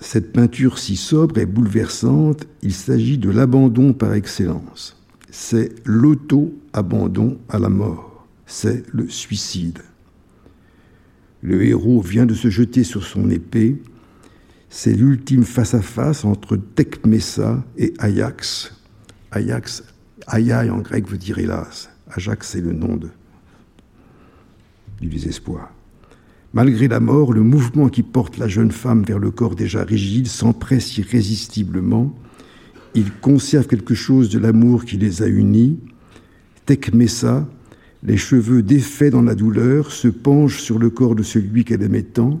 Cette 0.00 0.32
peinture 0.32 0.78
si 0.78 0.96
sobre 0.96 1.38
et 1.38 1.46
bouleversante, 1.46 2.46
il 2.62 2.72
s'agit 2.72 3.18
de 3.18 3.30
l'abandon 3.30 3.92
par 3.92 4.14
excellence. 4.14 4.96
C'est 5.30 5.74
l'auto-abandon 5.84 7.38
à 7.50 7.58
la 7.58 7.68
mort. 7.68 8.26
C'est 8.46 8.82
le 8.92 9.08
suicide. 9.08 9.78
Le 11.42 11.62
héros 11.64 12.00
vient 12.00 12.26
de 12.26 12.34
se 12.34 12.48
jeter 12.48 12.82
sur 12.82 13.04
son 13.04 13.30
épée. 13.30 13.80
C'est 14.70 14.94
l'ultime 14.94 15.44
face-à-face 15.44 16.24
entre 16.24 16.56
Tecmessa 16.56 17.62
et 17.76 17.92
Ajax. 17.98 18.74
Ajax, 19.30 19.84
Ayai 20.26 20.70
en 20.70 20.78
grec 20.78 21.08
veut 21.08 21.18
dire 21.18 21.38
hélas. 21.38 21.90
Ajax, 22.10 22.48
c'est 22.48 22.60
le 22.60 22.72
nom 22.72 22.98
du 25.00 25.08
désespoir. 25.08 25.70
Malgré 26.52 26.88
la 26.88 26.98
mort, 26.98 27.32
le 27.32 27.42
mouvement 27.42 27.88
qui 27.88 28.02
porte 28.02 28.36
la 28.36 28.48
jeune 28.48 28.72
femme 28.72 29.04
vers 29.04 29.20
le 29.20 29.30
corps 29.30 29.54
déjà 29.54 29.84
rigide 29.84 30.26
s'empresse 30.26 30.98
irrésistiblement. 30.98 32.12
Il 32.96 33.12
conserve 33.12 33.68
quelque 33.68 33.94
chose 33.94 34.30
de 34.30 34.40
l'amour 34.40 34.84
qui 34.84 34.96
les 34.96 35.22
a 35.22 35.28
unis. 35.28 35.78
Tecmessa, 36.66 37.48
les 38.02 38.16
cheveux 38.16 38.62
défaits 38.64 39.12
dans 39.12 39.22
la 39.22 39.36
douleur, 39.36 39.92
se 39.92 40.08
penche 40.08 40.60
sur 40.60 40.80
le 40.80 40.90
corps 40.90 41.14
de 41.14 41.22
celui 41.22 41.64
qu'elle 41.64 41.82
aimait 41.82 42.02
tant. 42.02 42.40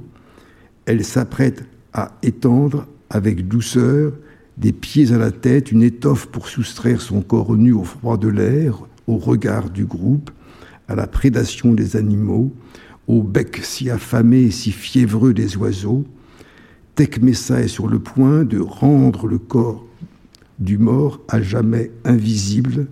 Elle 0.86 1.04
s'apprête 1.04 1.64
à 1.92 2.16
étendre 2.24 2.88
avec 3.10 3.46
douceur, 3.46 4.12
des 4.56 4.72
pieds 4.72 5.12
à 5.12 5.18
la 5.18 5.30
tête, 5.30 5.70
une 5.70 5.84
étoffe 5.84 6.26
pour 6.26 6.48
soustraire 6.48 7.00
son 7.00 7.22
corps 7.22 7.56
nu 7.56 7.72
au 7.72 7.84
froid 7.84 8.16
de 8.16 8.28
l'air, 8.28 8.82
au 9.06 9.18
regard 9.18 9.70
du 9.70 9.84
groupe, 9.84 10.32
à 10.88 10.96
la 10.96 11.06
prédation 11.06 11.72
des 11.72 11.94
animaux, 11.94 12.52
au 13.10 13.24
bec 13.24 13.58
si 13.64 13.90
affamé 13.90 14.42
et 14.42 14.50
si 14.52 14.70
fiévreux 14.70 15.34
des 15.34 15.56
oiseaux. 15.56 16.04
Tecmessa 16.94 17.60
est 17.60 17.68
sur 17.68 17.88
le 17.88 17.98
point 17.98 18.44
de 18.44 18.60
rendre 18.60 19.26
le 19.26 19.38
corps 19.38 19.84
du 20.60 20.78
mort 20.78 21.20
à 21.28 21.42
jamais 21.42 21.90
invisible, 22.04 22.86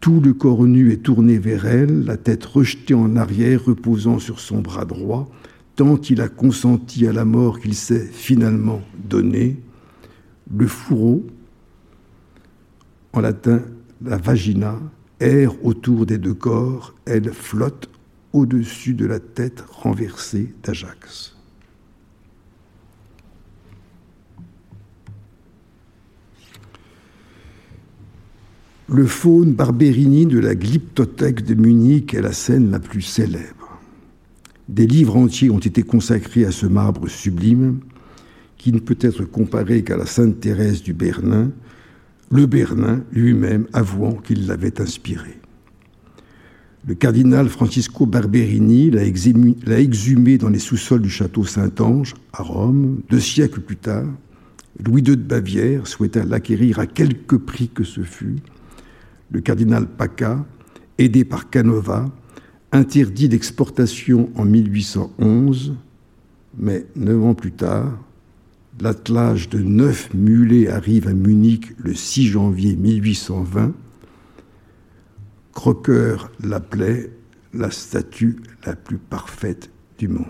tout 0.00 0.20
le 0.20 0.34
corps 0.34 0.64
nu 0.64 0.92
est 0.92 1.02
tourné 1.04 1.38
vers 1.38 1.66
elle, 1.66 2.04
la 2.04 2.18
tête 2.18 2.44
rejetée 2.44 2.94
en 2.94 3.16
arrière, 3.16 3.64
reposant 3.64 4.18
sur 4.18 4.40
son 4.40 4.60
bras 4.60 4.84
droit, 4.84 5.30
tant 5.74 5.96
qu'il 5.96 6.20
a 6.20 6.28
consenti 6.28 7.06
à 7.06 7.12
la 7.12 7.24
mort 7.24 7.60
qu'il 7.60 7.74
s'est 7.74 8.08
finalement 8.12 8.82
donné. 9.08 9.56
Le 10.54 10.66
fourreau, 10.66 11.26
en 13.14 13.20
latin 13.20 13.62
la 14.04 14.16
vagina, 14.18 14.78
erre 15.18 15.54
autour 15.64 16.04
des 16.04 16.18
deux 16.18 16.34
corps, 16.34 16.94
elle 17.06 17.32
flotte 17.32 17.88
au-dessus 18.32 18.94
de 18.94 19.06
la 19.06 19.18
tête 19.18 19.64
renversée 19.68 20.54
d'Ajax. 20.62 21.36
Le 28.88 29.06
faune 29.06 29.52
Barberini 29.52 30.26
de 30.26 30.40
la 30.40 30.56
Glyptothèque 30.56 31.44
de 31.44 31.54
Munich 31.54 32.12
est 32.12 32.22
la 32.22 32.32
scène 32.32 32.72
la 32.72 32.80
plus 32.80 33.02
célèbre. 33.02 33.78
Des 34.68 34.86
livres 34.86 35.16
entiers 35.16 35.50
ont 35.50 35.60
été 35.60 35.84
consacrés 35.84 36.44
à 36.44 36.50
ce 36.50 36.66
marbre 36.66 37.08
sublime, 37.08 37.80
qui 38.56 38.72
ne 38.72 38.80
peut 38.80 38.98
être 39.00 39.24
comparé 39.24 39.84
qu'à 39.84 39.96
la 39.96 40.06
Sainte 40.06 40.40
Thérèse 40.40 40.82
du 40.82 40.92
Bernin, 40.92 41.52
le 42.30 42.46
Bernin 42.46 43.02
lui-même 43.12 43.66
avouant 43.72 44.14
qu'il 44.14 44.46
l'avait 44.46 44.80
inspiré. 44.80 45.38
Le 46.86 46.94
cardinal 46.94 47.48
Francisco 47.48 48.06
Barberini 48.06 48.90
l'a 48.90 49.04
exhumé 49.04 50.38
dans 50.38 50.48
les 50.48 50.58
sous-sols 50.58 51.02
du 51.02 51.10
château 51.10 51.44
Saint-Ange, 51.44 52.14
à 52.32 52.42
Rome, 52.42 53.00
deux 53.10 53.20
siècles 53.20 53.60
plus 53.60 53.76
tard. 53.76 54.06
Louis 54.84 55.02
II 55.02 55.16
de 55.16 55.22
Bavière 55.22 55.86
souhaita 55.86 56.24
l'acquérir 56.24 56.78
à 56.78 56.86
quelque 56.86 57.36
prix 57.36 57.68
que 57.68 57.84
ce 57.84 58.02
fût 58.02 58.36
le 59.30 59.40
cardinal 59.40 59.86
Paca, 59.86 60.44
aidé 60.98 61.24
par 61.24 61.50
Canova, 61.50 62.10
interdit 62.72 63.28
l'exportation 63.28 64.30
en 64.34 64.44
1811, 64.44 65.74
mais 66.58 66.86
neuf 66.96 67.22
ans 67.22 67.34
plus 67.34 67.52
tard, 67.52 67.98
l'attelage 68.80 69.48
de 69.48 69.58
neuf 69.58 70.12
mulets 70.14 70.68
arrive 70.68 71.08
à 71.08 71.12
Munich 71.12 71.72
le 71.78 71.94
6 71.94 72.26
janvier 72.26 72.76
1820. 72.76 73.72
Crocker 75.60 76.16
l'appelait 76.42 77.12
la 77.52 77.70
statue 77.70 78.40
la 78.64 78.74
plus 78.74 78.96
parfaite 78.96 79.70
du 79.98 80.08
monde. 80.08 80.24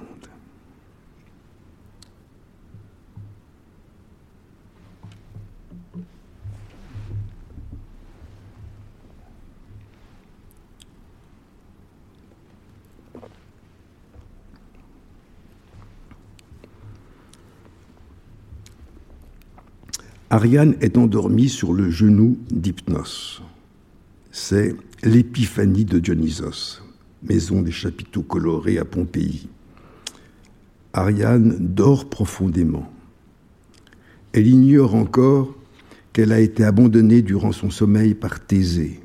Ariane 20.29 20.75
est 20.81 20.99
endormie 20.99 21.49
sur 21.49 21.73
le 21.73 21.88
genou 21.88 22.37
d'Hypnos. 22.51 23.43
C'est 24.33 24.75
l'épiphanie 25.03 25.87
de 25.87 25.99
Dionysos, 25.99 26.83
maison 27.23 27.63
des 27.63 27.73
chapiteaux 27.73 28.23
colorés 28.23 28.79
à 28.79 28.85
Pompéi. 28.85 29.49
Ariane 30.93 31.57
dort 31.59 32.11
profondément. 32.11 32.93
Elle 34.33 34.47
ignore 34.47 34.95
encore 34.95 35.55
qu'elle 36.13 36.33
a 36.33 36.41
été 36.41 36.65
abandonnée 36.65 37.23
durant 37.23 37.53
son 37.53 37.71
sommeil 37.71 38.15
par 38.15 38.45
Thésée, 38.45 39.01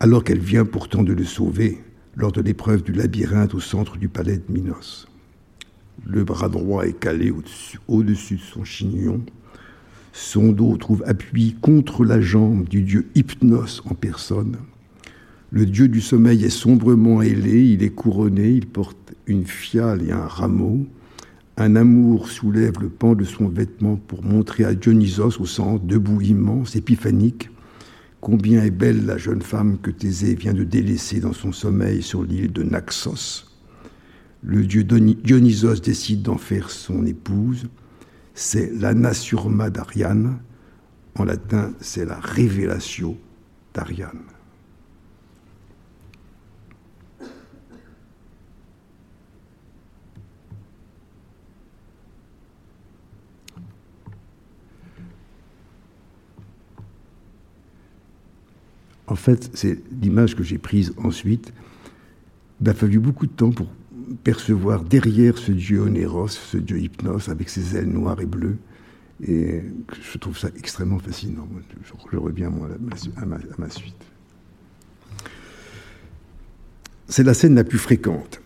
alors 0.00 0.22
qu'elle 0.22 0.38
vient 0.38 0.64
pourtant 0.64 1.02
de 1.02 1.12
le 1.12 1.24
sauver 1.24 1.82
lors 2.14 2.32
de 2.32 2.40
l'épreuve 2.40 2.82
du 2.82 2.92
labyrinthe 2.92 3.54
au 3.54 3.60
centre 3.60 3.96
du 3.96 4.08
palais 4.08 4.36
de 4.36 4.52
Minos. 4.52 5.08
Le 6.06 6.22
bras 6.22 6.48
droit 6.48 6.84
est 6.84 6.98
calé 6.98 7.32
au-dessus 7.88 8.36
de 8.36 8.40
son 8.40 8.64
chignon. 8.64 9.20
Son 10.20 10.50
dos 10.50 10.76
trouve 10.76 11.04
appui 11.06 11.54
contre 11.60 12.04
la 12.04 12.20
jambe 12.20 12.68
du 12.68 12.82
dieu 12.82 13.06
Hypnos 13.14 13.82
en 13.88 13.94
personne. 13.94 14.56
Le 15.52 15.64
dieu 15.64 15.86
du 15.86 16.00
sommeil 16.00 16.44
est 16.44 16.50
sombrement 16.50 17.22
ailé, 17.22 17.62
il 17.62 17.84
est 17.84 17.90
couronné, 17.90 18.50
il 18.50 18.66
porte 18.66 19.14
une 19.28 19.46
fiale 19.46 20.02
et 20.02 20.10
un 20.10 20.26
rameau. 20.26 20.88
Un 21.56 21.76
amour 21.76 22.28
soulève 22.28 22.80
le 22.80 22.88
pan 22.88 23.14
de 23.14 23.22
son 23.22 23.46
vêtement 23.46 23.94
pour 23.94 24.24
montrer 24.24 24.64
à 24.64 24.74
Dionysos 24.74 25.40
au 25.40 25.46
centre, 25.46 25.84
debout 25.84 26.20
immense, 26.20 26.74
épiphanique, 26.74 27.48
Combien 28.20 28.64
est 28.64 28.72
belle 28.72 29.06
la 29.06 29.18
jeune 29.18 29.42
femme 29.42 29.78
que 29.80 29.92
Thésée 29.92 30.34
vient 30.34 30.52
de 30.52 30.64
délaisser 30.64 31.20
dans 31.20 31.32
son 31.32 31.52
sommeil 31.52 32.02
sur 32.02 32.24
l'île 32.24 32.52
de 32.52 32.64
Naxos. 32.64 33.46
Le 34.42 34.66
dieu 34.66 34.82
Dionysos 34.82 35.80
décide 35.80 36.22
d'en 36.22 36.38
faire 36.38 36.70
son 36.70 37.06
épouse. 37.06 37.68
C'est 38.40 38.70
l'anasurma 38.72 39.68
d'Ariane. 39.68 40.38
En 41.16 41.24
latin, 41.24 41.72
c'est 41.80 42.04
la 42.04 42.20
révélation 42.20 43.18
d'Ariane. 43.74 44.22
En 59.08 59.16
fait, 59.16 59.50
c'est 59.52 59.82
l'image 60.00 60.36
que 60.36 60.44
j'ai 60.44 60.58
prise 60.58 60.94
ensuite. 60.98 61.52
Il 62.64 62.72
fallu 62.72 63.00
beaucoup 63.00 63.26
de 63.26 63.32
temps 63.32 63.50
pour 63.50 63.66
percevoir 64.24 64.82
derrière 64.82 65.38
ce 65.38 65.52
dieu 65.52 65.80
Onéros, 65.80 66.28
ce 66.28 66.56
dieu 66.56 66.78
Hypnos, 66.78 67.28
avec 67.28 67.48
ses 67.48 67.76
ailes 67.76 67.88
noires 67.88 68.20
et 68.20 68.26
bleues. 68.26 68.56
Et 69.26 69.62
je 70.12 70.18
trouve 70.18 70.38
ça 70.38 70.48
extrêmement 70.56 70.98
fascinant. 70.98 71.48
Je, 71.84 72.16
reviens 72.16 72.48
à, 73.16 73.24
ma, 73.24 73.36
à 73.36 73.58
ma 73.58 73.70
suite. 73.70 73.94
C'est 77.08 77.24
la 77.24 77.34
scène 77.34 77.54
la 77.54 77.64
plus 77.64 77.78
fréquente. 77.78 78.40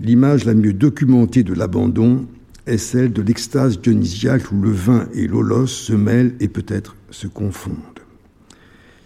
L'image 0.00 0.44
la 0.44 0.54
mieux 0.54 0.72
documentée 0.72 1.42
de 1.42 1.54
l'abandon 1.54 2.26
est 2.66 2.78
celle 2.78 3.12
de 3.12 3.22
l'extase 3.22 3.80
dionysiaque 3.80 4.52
où 4.52 4.60
le 4.60 4.70
vin 4.70 5.08
et 5.14 5.26
l'olos 5.26 5.66
se 5.68 5.92
mêlent 5.92 6.34
et 6.40 6.48
peut-être 6.48 6.96
se 7.10 7.26
confondent. 7.26 7.76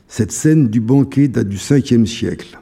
Cette 0.09 0.33
scène 0.33 0.68
du 0.68 0.81
banquet 0.81 1.29
date 1.29 1.48
du 1.48 1.57
5e 1.57 2.05
siècle. 2.05 2.59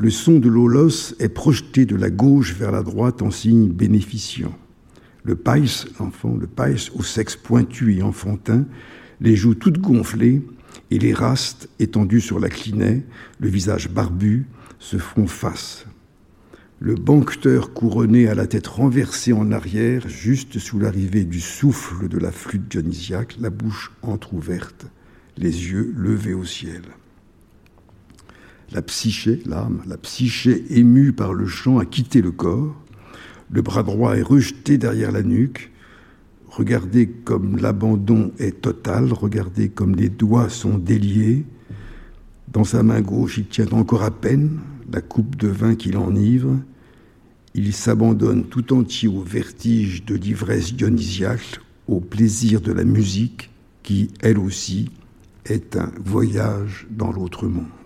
Le 0.00 0.08
son 0.08 0.38
de 0.38 0.48
l'olos 0.48 1.14
est 1.18 1.28
projeté 1.28 1.84
de 1.84 1.94
la 1.94 2.08
gauche 2.08 2.54
vers 2.54 2.72
la 2.72 2.82
droite 2.82 3.20
en 3.20 3.30
signe 3.30 3.68
bénéficiant. 3.68 4.56
Le 5.24 5.36
pais, 5.36 5.64
l'enfant, 5.98 6.38
le 6.40 6.46
pais 6.46 6.76
au 6.94 7.02
sexe 7.02 7.36
pointu 7.36 7.94
et 7.94 8.02
enfantin, 8.02 8.64
les 9.20 9.36
joues 9.36 9.54
toutes 9.54 9.78
gonflées 9.78 10.40
et 10.90 10.98
les 10.98 11.12
rastes 11.12 11.68
étendus 11.78 12.22
sur 12.22 12.40
la 12.40 12.48
clinée, 12.48 13.04
le 13.40 13.50
visage 13.50 13.90
barbu, 13.90 14.46
se 14.78 14.96
font 14.96 15.26
face. 15.26 15.84
Le 16.78 16.94
banqueteur 16.94 17.74
couronné 17.74 18.26
à 18.26 18.34
la 18.34 18.46
tête 18.46 18.68
renversée 18.68 19.34
en 19.34 19.52
arrière, 19.52 20.08
juste 20.08 20.58
sous 20.58 20.78
l'arrivée 20.78 21.24
du 21.24 21.40
souffle 21.40 22.08
de 22.08 22.16
la 22.16 22.32
flûte 22.32 22.68
dionysiaque, 22.68 23.36
la 23.38 23.50
bouche 23.50 23.92
entr'ouverte 24.00 24.86
les 25.36 25.70
yeux 25.70 25.92
levés 25.96 26.34
au 26.34 26.44
ciel. 26.44 26.82
La 28.72 28.82
psyché, 28.82 29.42
l'âme, 29.46 29.82
la 29.88 29.96
psyché 29.96 30.64
émue 30.70 31.12
par 31.12 31.34
le 31.34 31.46
chant 31.46 31.78
a 31.78 31.84
quitté 31.84 32.22
le 32.22 32.30
corps, 32.30 32.80
le 33.50 33.62
bras 33.62 33.82
droit 33.82 34.16
est 34.16 34.22
rejeté 34.22 34.78
derrière 34.78 35.10
la 35.10 35.24
nuque, 35.24 35.72
regardez 36.48 37.08
comme 37.08 37.56
l'abandon 37.56 38.30
est 38.38 38.60
total, 38.60 39.12
regardez 39.12 39.70
comme 39.70 39.96
les 39.96 40.08
doigts 40.08 40.48
sont 40.48 40.78
déliés, 40.78 41.44
dans 42.52 42.62
sa 42.62 42.84
main 42.84 43.00
gauche 43.00 43.38
il 43.38 43.46
tient 43.46 43.70
encore 43.72 44.04
à 44.04 44.12
peine 44.12 44.60
la 44.92 45.00
coupe 45.00 45.34
de 45.34 45.48
vin 45.48 45.74
qui 45.74 45.90
l'enivre, 45.90 46.56
il 47.54 47.72
s'abandonne 47.72 48.44
tout 48.44 48.72
entier 48.72 49.08
au 49.08 49.20
vertige 49.20 50.04
de 50.04 50.14
l'ivresse 50.14 50.74
dionysiaque, 50.74 51.58
au 51.88 51.98
plaisir 51.98 52.60
de 52.60 52.70
la 52.70 52.84
musique 52.84 53.50
qui, 53.82 54.10
elle 54.20 54.38
aussi, 54.38 54.90
est 55.44 55.76
un 55.76 55.90
voyage 56.04 56.86
dans 56.90 57.10
l'autre 57.10 57.48
monde. 57.48 57.79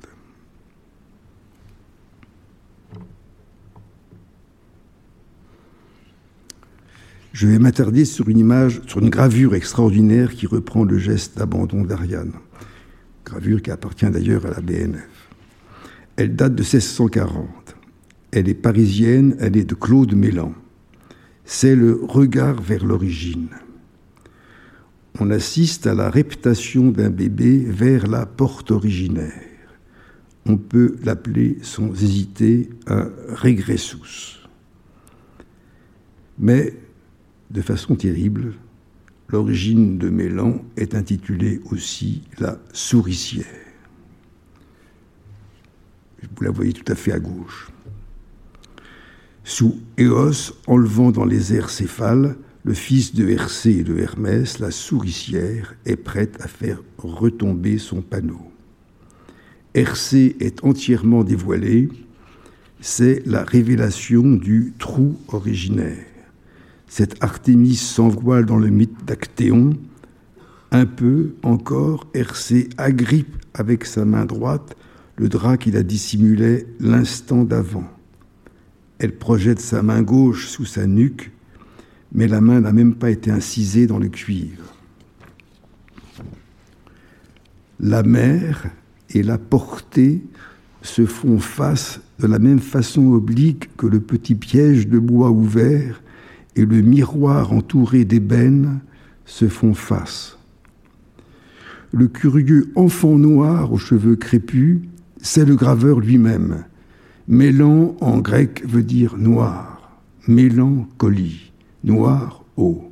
Je 7.34 7.46
vais 7.46 7.58
m'attarder 7.58 8.06
sur 8.06 8.30
une 8.30 8.38
image, 8.38 8.80
sur 8.86 9.00
une 9.00 9.10
gravure 9.10 9.54
extraordinaire 9.54 10.32
qui 10.32 10.46
reprend 10.46 10.84
le 10.84 10.96
geste 10.96 11.36
d'abandon 11.36 11.82
d'Ariane. 11.82 12.32
Gravure 13.26 13.60
qui 13.60 13.70
appartient 13.70 14.08
d'ailleurs 14.08 14.46
à 14.46 14.50
la 14.50 14.62
BNF. 14.62 15.28
Elle 16.16 16.34
date 16.34 16.54
de 16.54 16.62
1640. 16.62 17.46
Elle 18.32 18.48
est 18.48 18.54
parisienne, 18.54 19.36
elle 19.38 19.58
est 19.58 19.68
de 19.68 19.74
Claude 19.74 20.14
Mélan. 20.14 20.54
C'est 21.44 21.76
le 21.76 22.00
regard 22.02 22.62
vers 22.62 22.86
l'origine 22.86 23.50
on 25.20 25.30
assiste 25.30 25.86
à 25.86 25.94
la 25.94 26.10
reptation 26.10 26.90
d'un 26.90 27.10
bébé 27.10 27.58
vers 27.58 28.06
la 28.06 28.26
porte 28.26 28.70
originaire. 28.70 29.32
On 30.46 30.56
peut 30.56 30.96
l'appeler 31.04 31.58
sans 31.62 31.90
hésiter 32.02 32.68
un 32.86 33.10
régressus. 33.28 34.40
Mais, 36.38 36.74
de 37.54 37.62
façon 37.62 37.94
terrible, 37.94 38.52
l'origine 39.28 39.96
de 39.96 40.10
Mélan 40.10 40.60
est 40.76 40.96
intitulée 40.96 41.60
aussi 41.70 42.22
la 42.40 42.58
souricière. 42.72 43.46
Vous 46.36 46.42
la 46.42 46.50
voyez 46.50 46.72
tout 46.72 46.90
à 46.90 46.96
fait 46.96 47.12
à 47.12 47.20
gauche. 47.20 47.70
Sous 49.44 49.80
Éos, 49.98 50.52
enlevant 50.66 51.12
dans 51.12 51.24
les 51.24 51.54
airs 51.54 51.70
céphales, 51.70 52.36
le 52.64 52.74
fils 52.74 53.14
de 53.14 53.28
Hercé 53.28 53.70
et 53.70 53.84
de 53.84 53.98
Hermès, 53.98 54.58
la 54.58 54.72
souricière, 54.72 55.76
est 55.86 55.96
prête 55.96 56.40
à 56.40 56.48
faire 56.48 56.82
retomber 56.98 57.78
son 57.78 58.02
panneau. 58.02 58.50
Hercé 59.74 60.36
est 60.40 60.64
entièrement 60.64 61.22
dévoilé, 61.22 61.88
c'est 62.80 63.22
la 63.26 63.44
révélation 63.44 64.22
du 64.22 64.72
trou 64.78 65.16
originaire. 65.28 66.13
Cette 66.96 67.24
Artémis 67.24 67.74
s'envoile 67.74 68.46
dans 68.46 68.57
le 68.57 68.68
mythe 68.68 69.04
d'Actéon. 69.04 69.70
Un 70.70 70.87
peu 70.87 71.35
encore, 71.42 72.07
Hercé 72.14 72.68
agrippe 72.76 73.35
avec 73.52 73.85
sa 73.85 74.04
main 74.04 74.24
droite 74.24 74.76
le 75.16 75.28
drap 75.28 75.57
qu'il 75.57 75.76
a 75.76 75.83
dissimulé 75.83 76.68
l'instant 76.78 77.42
d'avant. 77.42 77.83
Elle 79.00 79.18
projette 79.18 79.59
sa 79.59 79.83
main 79.83 80.02
gauche 80.02 80.46
sous 80.46 80.66
sa 80.66 80.87
nuque 80.87 81.33
mais 82.12 82.28
la 82.28 82.40
main 82.40 82.61
n'a 82.61 82.72
même 82.72 82.94
pas 82.94 83.11
été 83.11 83.28
incisée 83.33 83.88
dans 83.88 83.98
le 83.98 84.09
cuivre. 84.09 84.76
La 87.80 88.04
mer 88.04 88.68
et 89.11 89.24
la 89.24 89.38
portée 89.38 90.22
se 90.83 91.07
font 91.07 91.40
face 91.40 92.00
de 92.20 92.28
la 92.28 92.38
même 92.38 92.61
façon 92.61 93.09
oblique 93.14 93.76
que 93.76 93.88
le 93.88 93.98
petit 93.98 94.37
piège 94.37 94.87
de 94.87 95.00
bois 95.00 95.33
ouvert 95.33 96.00
et 96.56 96.64
le 96.64 96.82
miroir 96.82 97.52
entouré 97.52 98.04
d'ébène 98.04 98.80
se 99.24 99.48
font 99.48 99.74
face. 99.74 100.38
Le 101.92 102.08
curieux 102.08 102.72
enfant 102.74 103.16
noir 103.16 103.72
aux 103.72 103.78
cheveux 103.78 104.16
crépus, 104.16 104.80
c'est 105.18 105.44
le 105.44 105.56
graveur 105.56 106.00
lui-même. 106.00 106.64
Mélan 107.28 107.96
en 108.00 108.18
grec 108.18 108.62
veut 108.66 108.82
dire 108.82 109.16
noir, 109.16 110.00
mélancolie 110.26 111.52
noir 111.84 112.44
haut. 112.56 112.90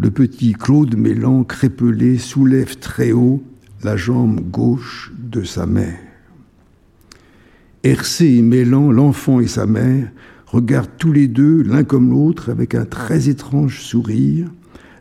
Le 0.00 0.10
petit 0.10 0.54
Claude 0.54 0.96
Mélan, 0.96 1.44
crépelé, 1.44 2.16
soulève 2.16 2.78
très 2.78 3.12
haut 3.12 3.42
la 3.82 3.96
jambe 3.96 4.40
gauche 4.40 5.12
de 5.18 5.42
sa 5.42 5.66
mère. 5.66 5.98
Hercé 7.82 8.36
et 8.36 8.42
Mélan, 8.42 8.92
l'enfant 8.92 9.40
et 9.40 9.48
sa 9.48 9.66
mère, 9.66 10.10
regardent 10.52 10.96
tous 10.98 11.12
les 11.12 11.28
deux, 11.28 11.62
l'un 11.62 11.82
comme 11.82 12.10
l'autre, 12.10 12.50
avec 12.50 12.74
un 12.74 12.84
très 12.84 13.28
étrange 13.28 13.80
sourire, 13.80 14.48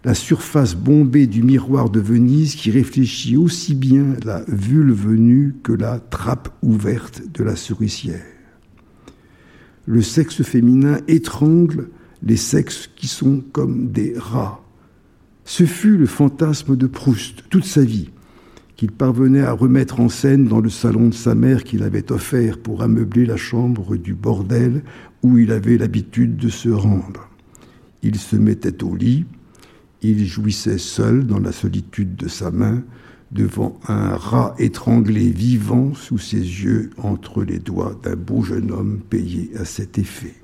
la 0.04 0.16
surface 0.16 0.76
bombée 0.76 1.28
du 1.28 1.44
miroir 1.44 1.90
de 1.90 2.00
Venise 2.00 2.56
qui 2.56 2.72
réfléchit 2.72 3.38
aussi 3.38 3.76
bien 3.76 4.16
la 4.24 4.44
vulve 4.48 5.12
nue 5.14 5.56
que 5.62 5.74
la 5.74 6.00
trappe 6.00 6.50
ouverte 6.64 7.22
de 7.34 7.44
la 7.44 7.56
souricière. 7.56 8.26
Le 9.86 10.02
sexe 10.02 10.42
féminin 10.42 11.00
étrangle 11.08 11.90
les 12.24 12.38
sexes 12.38 12.90
qui 12.96 13.08
sont 13.08 13.44
comme 13.52 13.92
des 13.92 14.14
rats. 14.18 14.64
Ce 15.44 15.66
fut 15.66 15.98
le 15.98 16.06
fantasme 16.06 16.78
de 16.78 16.88
Proust 16.88 17.44
toute 17.50 17.66
sa 17.66 17.82
vie, 17.82 18.10
qu'il 18.76 18.92
parvenait 18.92 19.42
à 19.42 19.52
remettre 19.52 20.00
en 20.00 20.10
scène 20.10 20.46
dans 20.46 20.60
le 20.60 20.70
salon 20.70 21.10
de 21.10 21.14
sa 21.14 21.36
mère 21.36 21.64
qu'il 21.64 21.84
avait 21.84 22.12
offert 22.12 22.58
pour 22.58 22.82
ameubler 22.82 23.26
la 23.26 23.38
chambre 23.38 23.96
du 23.96 24.16
bordel 24.16 24.84
où 25.24 25.38
il 25.38 25.52
avait 25.52 25.78
l'habitude 25.78 26.38
de 26.38 26.50
se 26.50 26.70
rendre. 26.70 27.30
Il 28.04 28.18
se 28.18 28.36
mettait 28.36 28.84
au 28.84 28.96
lit, 28.96 29.26
il 30.02 30.26
jouissait 30.26 30.78
seul 30.78 31.26
dans 31.26 31.40
la 31.40 31.52
solitude 31.52 32.16
de 32.16 32.28
sa 32.28 32.52
main, 32.52 32.84
devant 33.32 33.80
un 33.88 34.16
rat 34.16 34.56
étranglé 34.60 35.30
vivant 35.30 35.94
sous 35.94 36.18
ses 36.18 36.38
yeux 36.38 36.90
entre 36.98 37.44
les 37.44 37.60
doigts 37.60 37.98
d'un 38.04 38.16
beau 38.16 38.42
jeune 38.42 38.72
homme 38.72 39.00
payé 39.10 39.52
à 39.58 39.64
cet 39.64 39.98
effet 39.98 40.36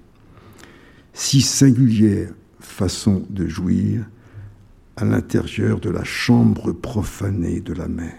si 1.18 1.42
singulière 1.42 2.30
façon 2.60 3.26
de 3.32 3.48
jouir 3.48 4.06
à 4.98 5.04
l'intérieur 5.04 5.80
de 5.80 5.90
la 5.90 6.04
chambre 6.04 6.72
profanée 6.72 7.60
de 7.60 7.74
la 7.74 7.88
mer. 7.88 8.14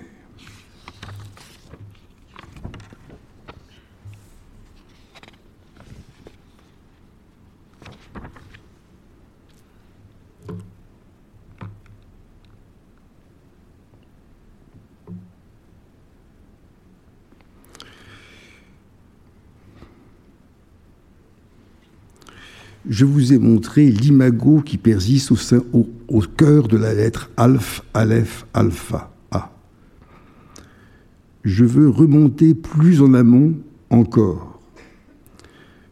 Je 22.98 23.04
vous 23.04 23.32
ai 23.32 23.38
montré 23.38 23.88
l'imago 23.88 24.60
qui 24.60 24.76
persiste 24.76 25.30
au, 25.30 25.88
au, 26.08 26.20
cœur 26.20 26.66
de 26.66 26.76
la 26.76 26.94
lettre 26.94 27.30
alpha, 27.36 27.84
aleph, 27.94 28.44
alpha, 28.54 29.14
a. 29.30 29.52
Je 31.44 31.64
veux 31.64 31.88
remonter 31.88 32.54
plus 32.54 33.00
en 33.00 33.14
amont 33.14 33.54
encore. 33.90 34.60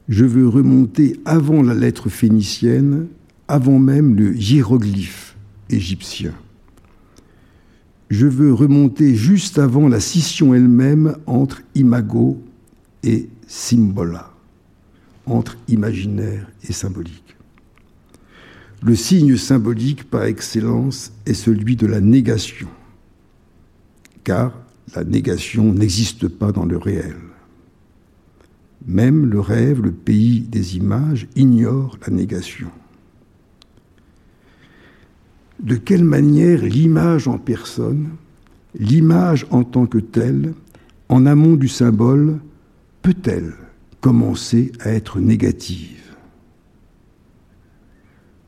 Je 0.08 0.24
veux 0.24 0.48
remonter 0.48 1.20
avant 1.24 1.62
la 1.62 1.74
lettre 1.74 2.08
phénicienne, 2.08 3.06
avant 3.46 3.78
même 3.78 4.16
le 4.16 4.36
hiéroglyphe 4.36 5.36
égyptien. 5.70 6.32
Je 8.10 8.26
veux 8.26 8.52
remonter 8.52 9.14
juste 9.14 9.60
avant 9.60 9.86
la 9.86 10.00
scission 10.00 10.54
elle-même 10.54 11.14
entre 11.26 11.62
imago 11.76 12.42
et 13.04 13.28
symbola 13.46 14.35
entre 15.26 15.56
imaginaire 15.68 16.50
et 16.68 16.72
symbolique. 16.72 17.36
Le 18.82 18.94
signe 18.94 19.36
symbolique 19.36 20.08
par 20.08 20.24
excellence 20.24 21.12
est 21.24 21.34
celui 21.34 21.76
de 21.76 21.86
la 21.86 22.00
négation, 22.00 22.68
car 24.24 24.52
la 24.94 25.02
négation 25.02 25.72
n'existe 25.72 26.28
pas 26.28 26.52
dans 26.52 26.64
le 26.64 26.76
réel. 26.76 27.16
Même 28.86 29.26
le 29.26 29.40
rêve, 29.40 29.82
le 29.82 29.92
pays 29.92 30.40
des 30.40 30.76
images, 30.76 31.26
ignore 31.34 31.98
la 32.06 32.12
négation. 32.12 32.70
De 35.58 35.76
quelle 35.76 36.04
manière 36.04 36.62
l'image 36.62 37.26
en 37.26 37.38
personne, 37.38 38.10
l'image 38.78 39.46
en 39.50 39.64
tant 39.64 39.86
que 39.86 39.98
telle, 39.98 40.52
en 41.08 41.26
amont 41.26 41.54
du 41.54 41.68
symbole, 41.68 42.38
peut-elle 43.02 43.54
commencer 44.06 44.70
à 44.78 44.90
être 44.90 45.18
négative. 45.18 46.14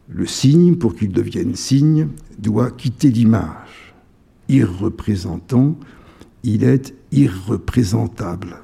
Le 0.07 0.25
signe, 0.25 0.77
pour 0.77 0.95
qu'il 0.95 1.11
devienne 1.11 1.57
signe, 1.57 2.11
doit 2.39 2.71
quitter 2.71 3.11
l'image. 3.11 3.93
Irreprésentant, 4.49 5.77
il 6.45 6.63
est 6.63 6.95
irreprésentable. 7.11 8.59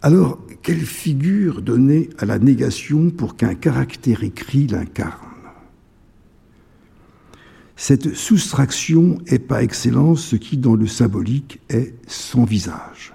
Alors, 0.00 0.38
quelle 0.62 0.80
figure 0.80 1.60
donner 1.60 2.08
à 2.16 2.24
la 2.24 2.38
négation 2.38 3.10
pour 3.10 3.36
qu'un 3.36 3.54
caractère 3.54 4.24
écrit 4.24 4.66
l'incarne? 4.66 5.50
Cette 7.76 8.14
soustraction 8.14 9.18
est 9.26 9.38
par 9.38 9.58
excellence 9.58 10.24
ce 10.24 10.36
qui, 10.36 10.56
dans 10.56 10.76
le 10.76 10.86
symbolique, 10.86 11.60
est 11.68 11.92
son 12.06 12.44
visage. 12.44 13.12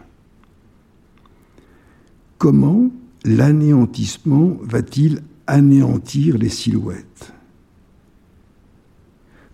Comment 2.41 2.89
l'anéantissement 3.23 4.57
va-t-il 4.63 5.21
anéantir 5.45 6.39
les 6.39 6.49
silhouettes? 6.49 7.33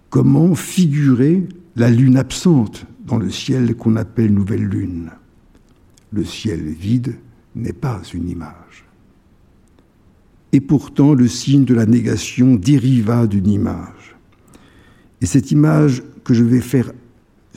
Comment 0.10 0.56
figurer 0.56 1.50
la 1.76 1.90
lune 1.90 2.16
absente 2.16 2.86
dans 3.06 3.18
le 3.18 3.30
ciel 3.30 3.76
qu'on 3.76 3.98
appelle 3.98 4.34
nouvelle 4.34 4.64
lune? 4.64 5.12
Le 6.14 6.24
ciel 6.24 6.62
vide 6.62 7.16
n'est 7.56 7.74
pas 7.74 8.02
une 8.14 8.30
image. 8.30 8.86
Et 10.54 10.62
pourtant, 10.62 11.14
le 11.14 11.28
signe 11.28 11.66
de 11.66 11.74
la 11.74 11.86
négation 11.86 12.56
dériva 12.56 13.28
d'une 13.28 13.50
image. 13.50 14.16
Et 15.20 15.26
cette 15.26 15.52
image 15.52 16.04
que 16.24 16.34
je 16.34 16.46
vais 16.46 16.62
faire 16.62 16.94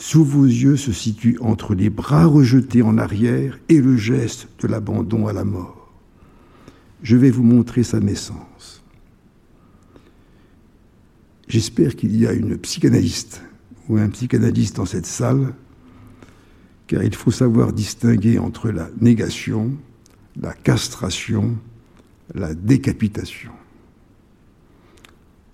sous 0.00 0.24
vos 0.24 0.46
yeux 0.46 0.78
se 0.78 0.92
situe 0.92 1.36
entre 1.42 1.74
les 1.74 1.90
bras 1.90 2.24
rejetés 2.24 2.80
en 2.80 2.96
arrière 2.96 3.60
et 3.68 3.82
le 3.82 3.98
geste 3.98 4.48
de 4.60 4.66
l'abandon 4.66 5.26
à 5.26 5.34
la 5.34 5.44
mort. 5.44 5.92
Je 7.02 7.18
vais 7.18 7.30
vous 7.30 7.42
montrer 7.42 7.82
sa 7.82 8.00
naissance. 8.00 8.82
J'espère 11.48 11.96
qu'il 11.96 12.16
y 12.16 12.26
a 12.26 12.32
une 12.32 12.56
psychanalyste 12.56 13.42
ou 13.90 13.98
un 13.98 14.08
psychanalyste 14.08 14.76
dans 14.76 14.86
cette 14.86 15.04
salle, 15.04 15.52
car 16.86 17.02
il 17.02 17.14
faut 17.14 17.30
savoir 17.30 17.74
distinguer 17.74 18.38
entre 18.38 18.70
la 18.70 18.88
négation, 19.02 19.72
la 20.40 20.54
castration, 20.54 21.58
la 22.34 22.54
décapitation. 22.54 23.52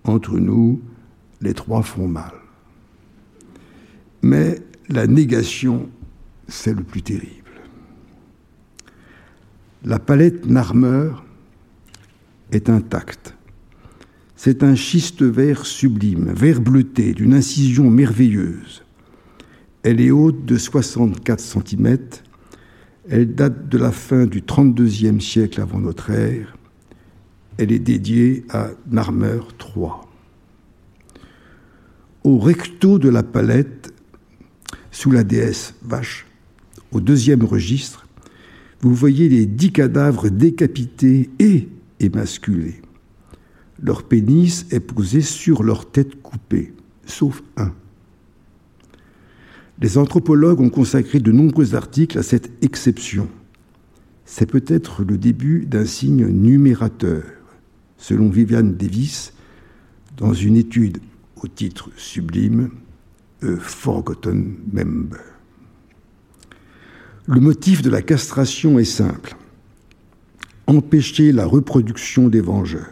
Entre 0.05 0.39
nous, 0.39 0.81
les 1.41 1.53
trois 1.53 1.83
font 1.83 2.07
mal. 2.07 2.46
Mais 4.27 4.59
la 4.89 5.07
négation, 5.07 5.89
c'est 6.49 6.75
le 6.75 6.83
plus 6.83 7.01
terrible. 7.01 7.61
La 9.85 10.01
palette 10.01 10.47
Narmer 10.47 11.11
est 12.51 12.69
intacte. 12.69 13.37
C'est 14.35 14.65
un 14.65 14.75
schiste 14.75 15.23
vert 15.23 15.65
sublime, 15.65 16.33
vert 16.33 16.61
bleuté, 16.61 17.15
d'une 17.15 17.35
incision 17.35 17.89
merveilleuse. 17.89 18.83
Elle 19.85 20.01
est 20.01 20.11
haute 20.11 20.45
de 20.45 20.57
64 20.57 21.39
cm. 21.39 21.97
Elle 23.09 23.33
date 23.33 23.69
de 23.69 23.79
la 23.79 23.93
fin 23.93 24.27
du 24.27 24.41
32e 24.41 25.21
siècle 25.21 25.61
avant 25.61 25.79
notre 25.79 26.11
ère. 26.11 26.57
Elle 27.59 27.71
est 27.71 27.79
dédiée 27.79 28.45
à 28.51 28.71
Narmer 28.91 29.39
III. 29.61 29.91
Au 32.25 32.39
recto 32.39 32.99
de 32.99 33.09
la 33.09 33.23
palette 33.23 33.93
sous 34.97 35.11
la 35.11 35.25
déesse 35.25 35.75
vache, 35.83 36.27
au 36.91 37.03
deuxième 37.03 37.45
registre, 37.45 38.09
vous 38.81 38.95
voyez 38.95 39.29
les 39.29 39.45
dix 39.45 39.71
cadavres 39.71 40.31
décapités 40.31 41.29
et 41.39 41.69
émasculés. 42.01 42.81
Leur 43.79 44.05
pénis 44.05 44.65
est 44.71 44.81
posé 44.81 45.21
sur 45.21 45.63
leur 45.63 45.91
tête 45.91 46.23
coupée, 46.23 46.73
sauf 47.05 47.43
un. 47.59 47.75
Les 49.83 49.99
anthropologues 49.99 50.63
ont 50.63 50.71
consacré 50.71 51.21
de 51.21 51.31
nombreux 51.31 51.75
articles 51.75 52.19
à 52.19 52.23
cette 52.23 52.51
exception. 52.65 53.29
C'est 54.25 54.51
peut-être 54.51 55.05
le 55.05 55.19
début 55.19 55.67
d'un 55.67 55.85
signe 55.85 56.27
numérateur, 56.27 57.23
selon 57.99 58.31
Viviane 58.31 58.77
Davis, 58.77 59.35
dans 60.17 60.33
une 60.33 60.57
étude 60.57 61.01
au 61.43 61.49
titre 61.49 61.91
sublime 61.99 62.71
a 63.43 63.57
Forgotten 63.59 64.57
Member. 64.73 65.21
Le 67.27 67.41
motif 67.41 67.83
de 67.83 67.91
la 67.91 68.03
castration 68.03 68.79
est 68.79 68.85
simple. 68.85 69.37
Empêcher 70.67 71.33
la 71.33 71.45
reproduction 71.45 72.29
des 72.29 72.41
vengeurs. 72.41 72.87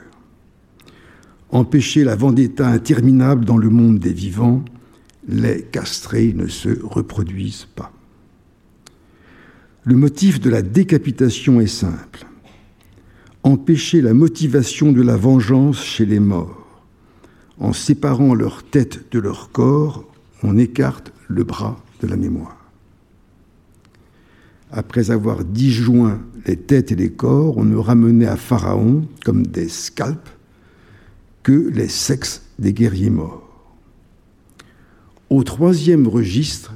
Empêcher 1.51 2.03
la 2.03 2.17
vendetta 2.17 2.69
interminable 2.69 3.45
dans 3.45 3.57
le 3.57 3.71
monde 3.71 3.99
des 3.99 4.13
vivants. 4.13 4.65
Les 5.29 5.63
castrés 5.63 6.33
ne 6.33 6.49
se 6.49 6.69
reproduisent 6.83 7.69
pas. 7.77 7.93
Le 9.85 9.95
motif 9.95 10.41
de 10.41 10.51
la 10.51 10.63
décapitation 10.63 11.61
est 11.61 11.67
simple. 11.67 12.27
Empêcher 13.45 14.01
la 14.01 14.15
motivation 14.15 14.93
de 14.93 15.03
la 15.03 15.17
vengeance 15.17 15.83
chez 15.83 16.07
les 16.07 16.21
morts. 16.21 16.83
En 17.59 17.73
séparant 17.73 18.35
leur 18.35 18.65
tête 18.65 19.13
de 19.13 19.21
leur 19.21 19.51
corps, 19.53 20.05
on 20.45 20.59
écarte 20.59 21.13
le 21.29 21.43
bras 21.43 21.83
de 22.01 22.07
la 22.07 22.17
mémoire. 22.17 22.57
Après 24.71 25.11
avoir 25.11 25.45
disjoint 25.45 26.21
les 26.47 26.57
têtes 26.57 26.93
et 26.93 26.97
les 26.97 27.11
corps, 27.11 27.57
on 27.57 27.65
ne 27.65 27.77
ramenait 27.77 28.27
à 28.27 28.37
Pharaon, 28.37 29.09
comme 29.25 29.47
des 29.47 29.69
scalps, 29.69 30.31
que 31.43 31.71
les 31.71 31.89
sexes 31.89 32.43
des 32.59 32.73
guerriers 32.73 33.11
morts. 33.11 33.43
Au 35.31 35.43
troisième 35.43 36.07
registre, 36.07 36.75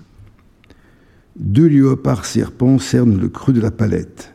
deux 1.36 1.66
léopards 1.66 2.24
serpents 2.24 2.78
cernent 2.78 3.20
le 3.20 3.28
creux 3.28 3.52
de 3.52 3.60
la 3.60 3.70
palette. 3.70 4.32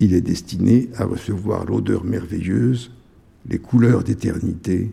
Il 0.00 0.14
est 0.14 0.20
destiné 0.20 0.88
à 0.96 1.04
recevoir 1.04 1.64
l'odeur 1.64 2.04
merveilleuse, 2.04 2.90
les 3.48 3.58
couleurs 3.58 4.02
d'éternité, 4.02 4.92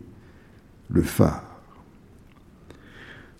le 0.88 1.02
phare. 1.02 1.49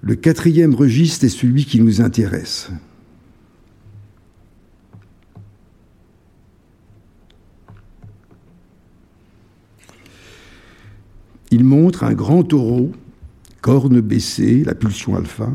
Le 0.03 0.15
quatrième 0.15 0.75
registre 0.75 1.25
est 1.25 1.29
celui 1.29 1.67
qui 1.67 1.81
nous 1.81 2.01
intéresse. 2.01 2.71
Il 11.51 11.65
montre 11.65 12.05
un 12.05 12.15
grand 12.15 12.45
taureau, 12.45 12.93
corne 13.61 14.01
baissée, 14.01 14.63
la 14.65 14.75
pulsion 14.75 15.17
alpha, 15.17 15.53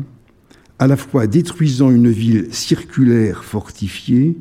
à 0.78 0.86
la 0.86 0.96
fois 0.96 1.26
détruisant 1.26 1.90
une 1.90 2.10
ville 2.10 2.48
circulaire 2.52 3.42
fortifiée 3.42 4.36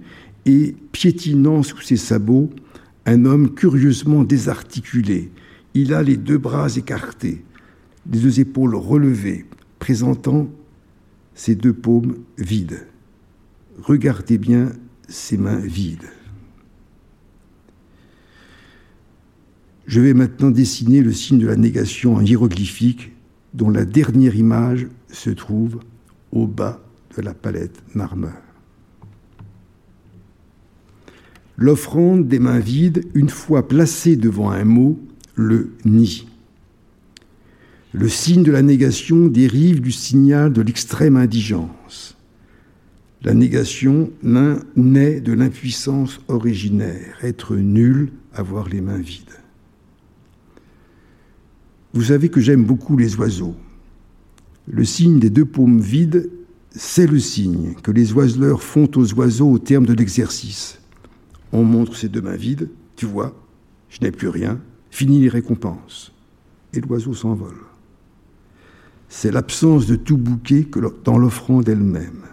et 0.46 0.76
piétinant 0.92 1.64
sous 1.64 1.82
ses 1.82 1.98
sabots 1.98 2.52
un 3.08 3.26
homme 3.26 3.54
curieusement 3.54 4.24
désarticulé. 4.24 5.32
Il 5.74 5.94
a 5.94 6.04
les 6.04 6.18
deux 6.18 6.38
bras 6.38 6.76
écartés, 6.76 7.44
les 8.12 8.20
deux 8.20 8.40
épaules 8.40 8.76
relevées, 8.76 9.46
présentant 9.86 10.48
ses 11.36 11.54
deux 11.54 11.72
paumes 11.72 12.16
vides. 12.40 12.88
Regardez 13.78 14.40
bien 14.40 14.72
ses 15.08 15.38
mains 15.38 15.60
vides. 15.60 16.10
Je 19.86 20.02
vais 20.02 20.16
maintenant 20.16 20.50
dessiner 20.50 21.04
le 21.04 21.14
signe 21.14 21.38
de 21.38 21.46
la 21.46 21.56
négation 21.56 22.16
en 22.16 22.22
hiéroglyphique 22.22 23.12
dont 23.54 23.70
la 23.70 23.86
dernière 23.86 24.36
image 24.36 24.88
se 25.10 25.30
trouve 25.30 25.82
au 26.32 26.48
bas 26.48 26.82
de 27.16 27.22
la 27.22 27.36
palette 27.36 27.84
marmeur. 27.94 28.42
L'offrande 31.58 32.28
des 32.28 32.40
mains 32.40 32.58
vides, 32.58 33.06
une 33.14 33.30
fois 33.30 33.68
placée 33.68 34.16
devant 34.16 34.50
un 34.50 34.66
mot, 34.66 35.00
le 35.36 35.76
nie. 35.86 36.26
Le 37.98 38.10
signe 38.10 38.44
de 38.44 38.52
la 38.52 38.62
négation 38.62 39.28
dérive 39.28 39.80
du 39.80 39.94
signal 39.94 40.52
de 40.52 40.62
l'extrême 40.62 41.16
indigence. 41.16 42.18
La 43.24 43.34
négation 43.34 44.12
naît 44.22 45.22
de 45.22 45.32
l'impuissance 45.32 46.20
originaire, 46.28 47.18
être 47.24 47.56
nul, 47.56 48.12
avoir 48.34 48.68
les 48.68 48.82
mains 48.82 49.00
vides. 49.00 49.40
Vous 51.94 52.04
savez 52.04 52.28
que 52.28 52.42
j'aime 52.42 52.66
beaucoup 52.66 52.98
les 52.98 53.16
oiseaux. 53.16 53.56
Le 54.68 54.84
signe 54.84 55.20
des 55.20 55.30
deux 55.30 55.46
paumes 55.46 55.80
vides, 55.80 56.30
c'est 56.72 57.08
le 57.08 57.20
signe 57.20 57.76
que 57.82 57.92
les 57.92 58.12
oiseleurs 58.12 58.62
font 58.62 58.92
aux 58.98 59.14
oiseaux 59.14 59.52
au 59.52 59.58
terme 59.58 59.86
de 59.86 59.94
l'exercice. 59.94 60.82
On 61.54 61.64
montre 61.64 61.96
ses 61.96 62.10
deux 62.10 62.22
mains 62.22 62.36
vides, 62.36 62.70
tu 62.98 63.06
vois, 63.06 63.34
je 63.88 64.02
n'ai 64.02 64.12
plus 64.12 64.28
rien, 64.28 64.60
fini 64.92 65.22
les 65.22 65.30
récompenses. 65.30 66.12
Et 66.74 66.82
l'oiseau 66.82 67.14
s'envole. 67.14 67.56
C'est 69.10 69.32
l'absence 69.32 69.86
de 69.86 69.96
tout 69.96 70.18
bouquet 70.18 70.64
que 70.64 70.80
dans 71.04 71.18
l'offrande 71.18 71.70
elle-même. 71.70 72.24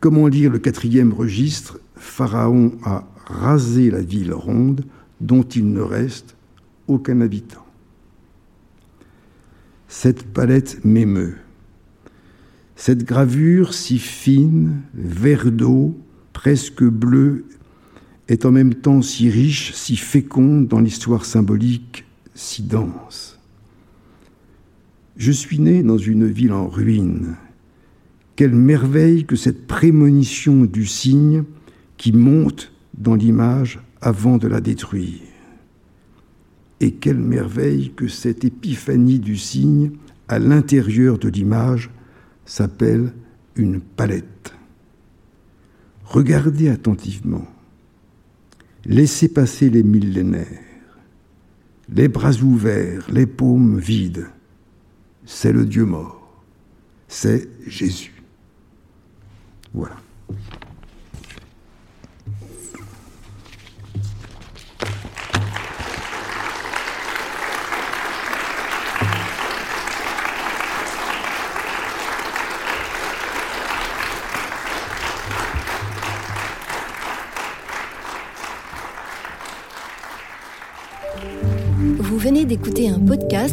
Comment 0.00 0.26
lire 0.26 0.50
le 0.50 0.58
quatrième 0.58 1.12
registre? 1.12 1.78
Pharaon 1.94 2.72
a 2.82 3.04
rasé 3.26 3.90
la 3.90 4.00
ville 4.02 4.34
ronde 4.34 4.84
dont 5.20 5.42
il 5.42 5.72
ne 5.72 5.80
reste 5.80 6.36
aucun 6.88 7.20
habitant. 7.20 7.64
Cette 9.86 10.24
palette 10.24 10.84
m'émeut. 10.84 11.36
Cette 12.74 13.04
gravure 13.04 13.74
si 13.74 13.98
fine, 13.98 14.80
vert 14.94 15.52
d'eau, 15.52 15.96
presque 16.32 16.82
bleue, 16.82 17.44
est 18.28 18.44
en 18.44 18.50
même 18.50 18.74
temps 18.74 19.02
si 19.02 19.30
riche, 19.30 19.72
si 19.74 19.96
féconde 19.96 20.66
dans 20.66 20.80
l'histoire 20.80 21.24
symbolique, 21.24 22.04
si 22.34 22.62
dense. 22.62 23.38
Je 25.22 25.30
suis 25.30 25.60
né 25.60 25.84
dans 25.84 25.98
une 25.98 26.26
ville 26.26 26.52
en 26.52 26.66
ruine. 26.66 27.36
Quelle 28.34 28.56
merveille 28.56 29.24
que 29.24 29.36
cette 29.36 29.68
prémonition 29.68 30.64
du 30.64 30.84
signe 30.84 31.44
qui 31.96 32.10
monte 32.10 32.72
dans 32.98 33.14
l'image 33.14 33.78
avant 34.00 34.36
de 34.36 34.48
la 34.48 34.60
détruire. 34.60 35.20
Et 36.80 36.94
quelle 36.94 37.20
merveille 37.20 37.92
que 37.94 38.08
cette 38.08 38.44
épiphanie 38.44 39.20
du 39.20 39.36
signe 39.36 39.92
à 40.26 40.40
l'intérieur 40.40 41.18
de 41.18 41.28
l'image 41.28 41.90
s'appelle 42.44 43.12
une 43.54 43.80
palette. 43.80 44.56
Regardez 46.02 46.68
attentivement. 46.68 47.46
Laissez 48.84 49.28
passer 49.28 49.70
les 49.70 49.84
millénaires, 49.84 50.64
les 51.94 52.08
bras 52.08 52.34
ouverts, 52.42 53.06
les 53.08 53.26
paumes 53.26 53.78
vides. 53.78 54.26
C'est 55.24 55.52
le 55.52 55.64
Dieu 55.64 55.84
mort. 55.84 56.20
C'est 57.08 57.48
Jésus. 57.66 58.22
Voilà. 59.72 59.96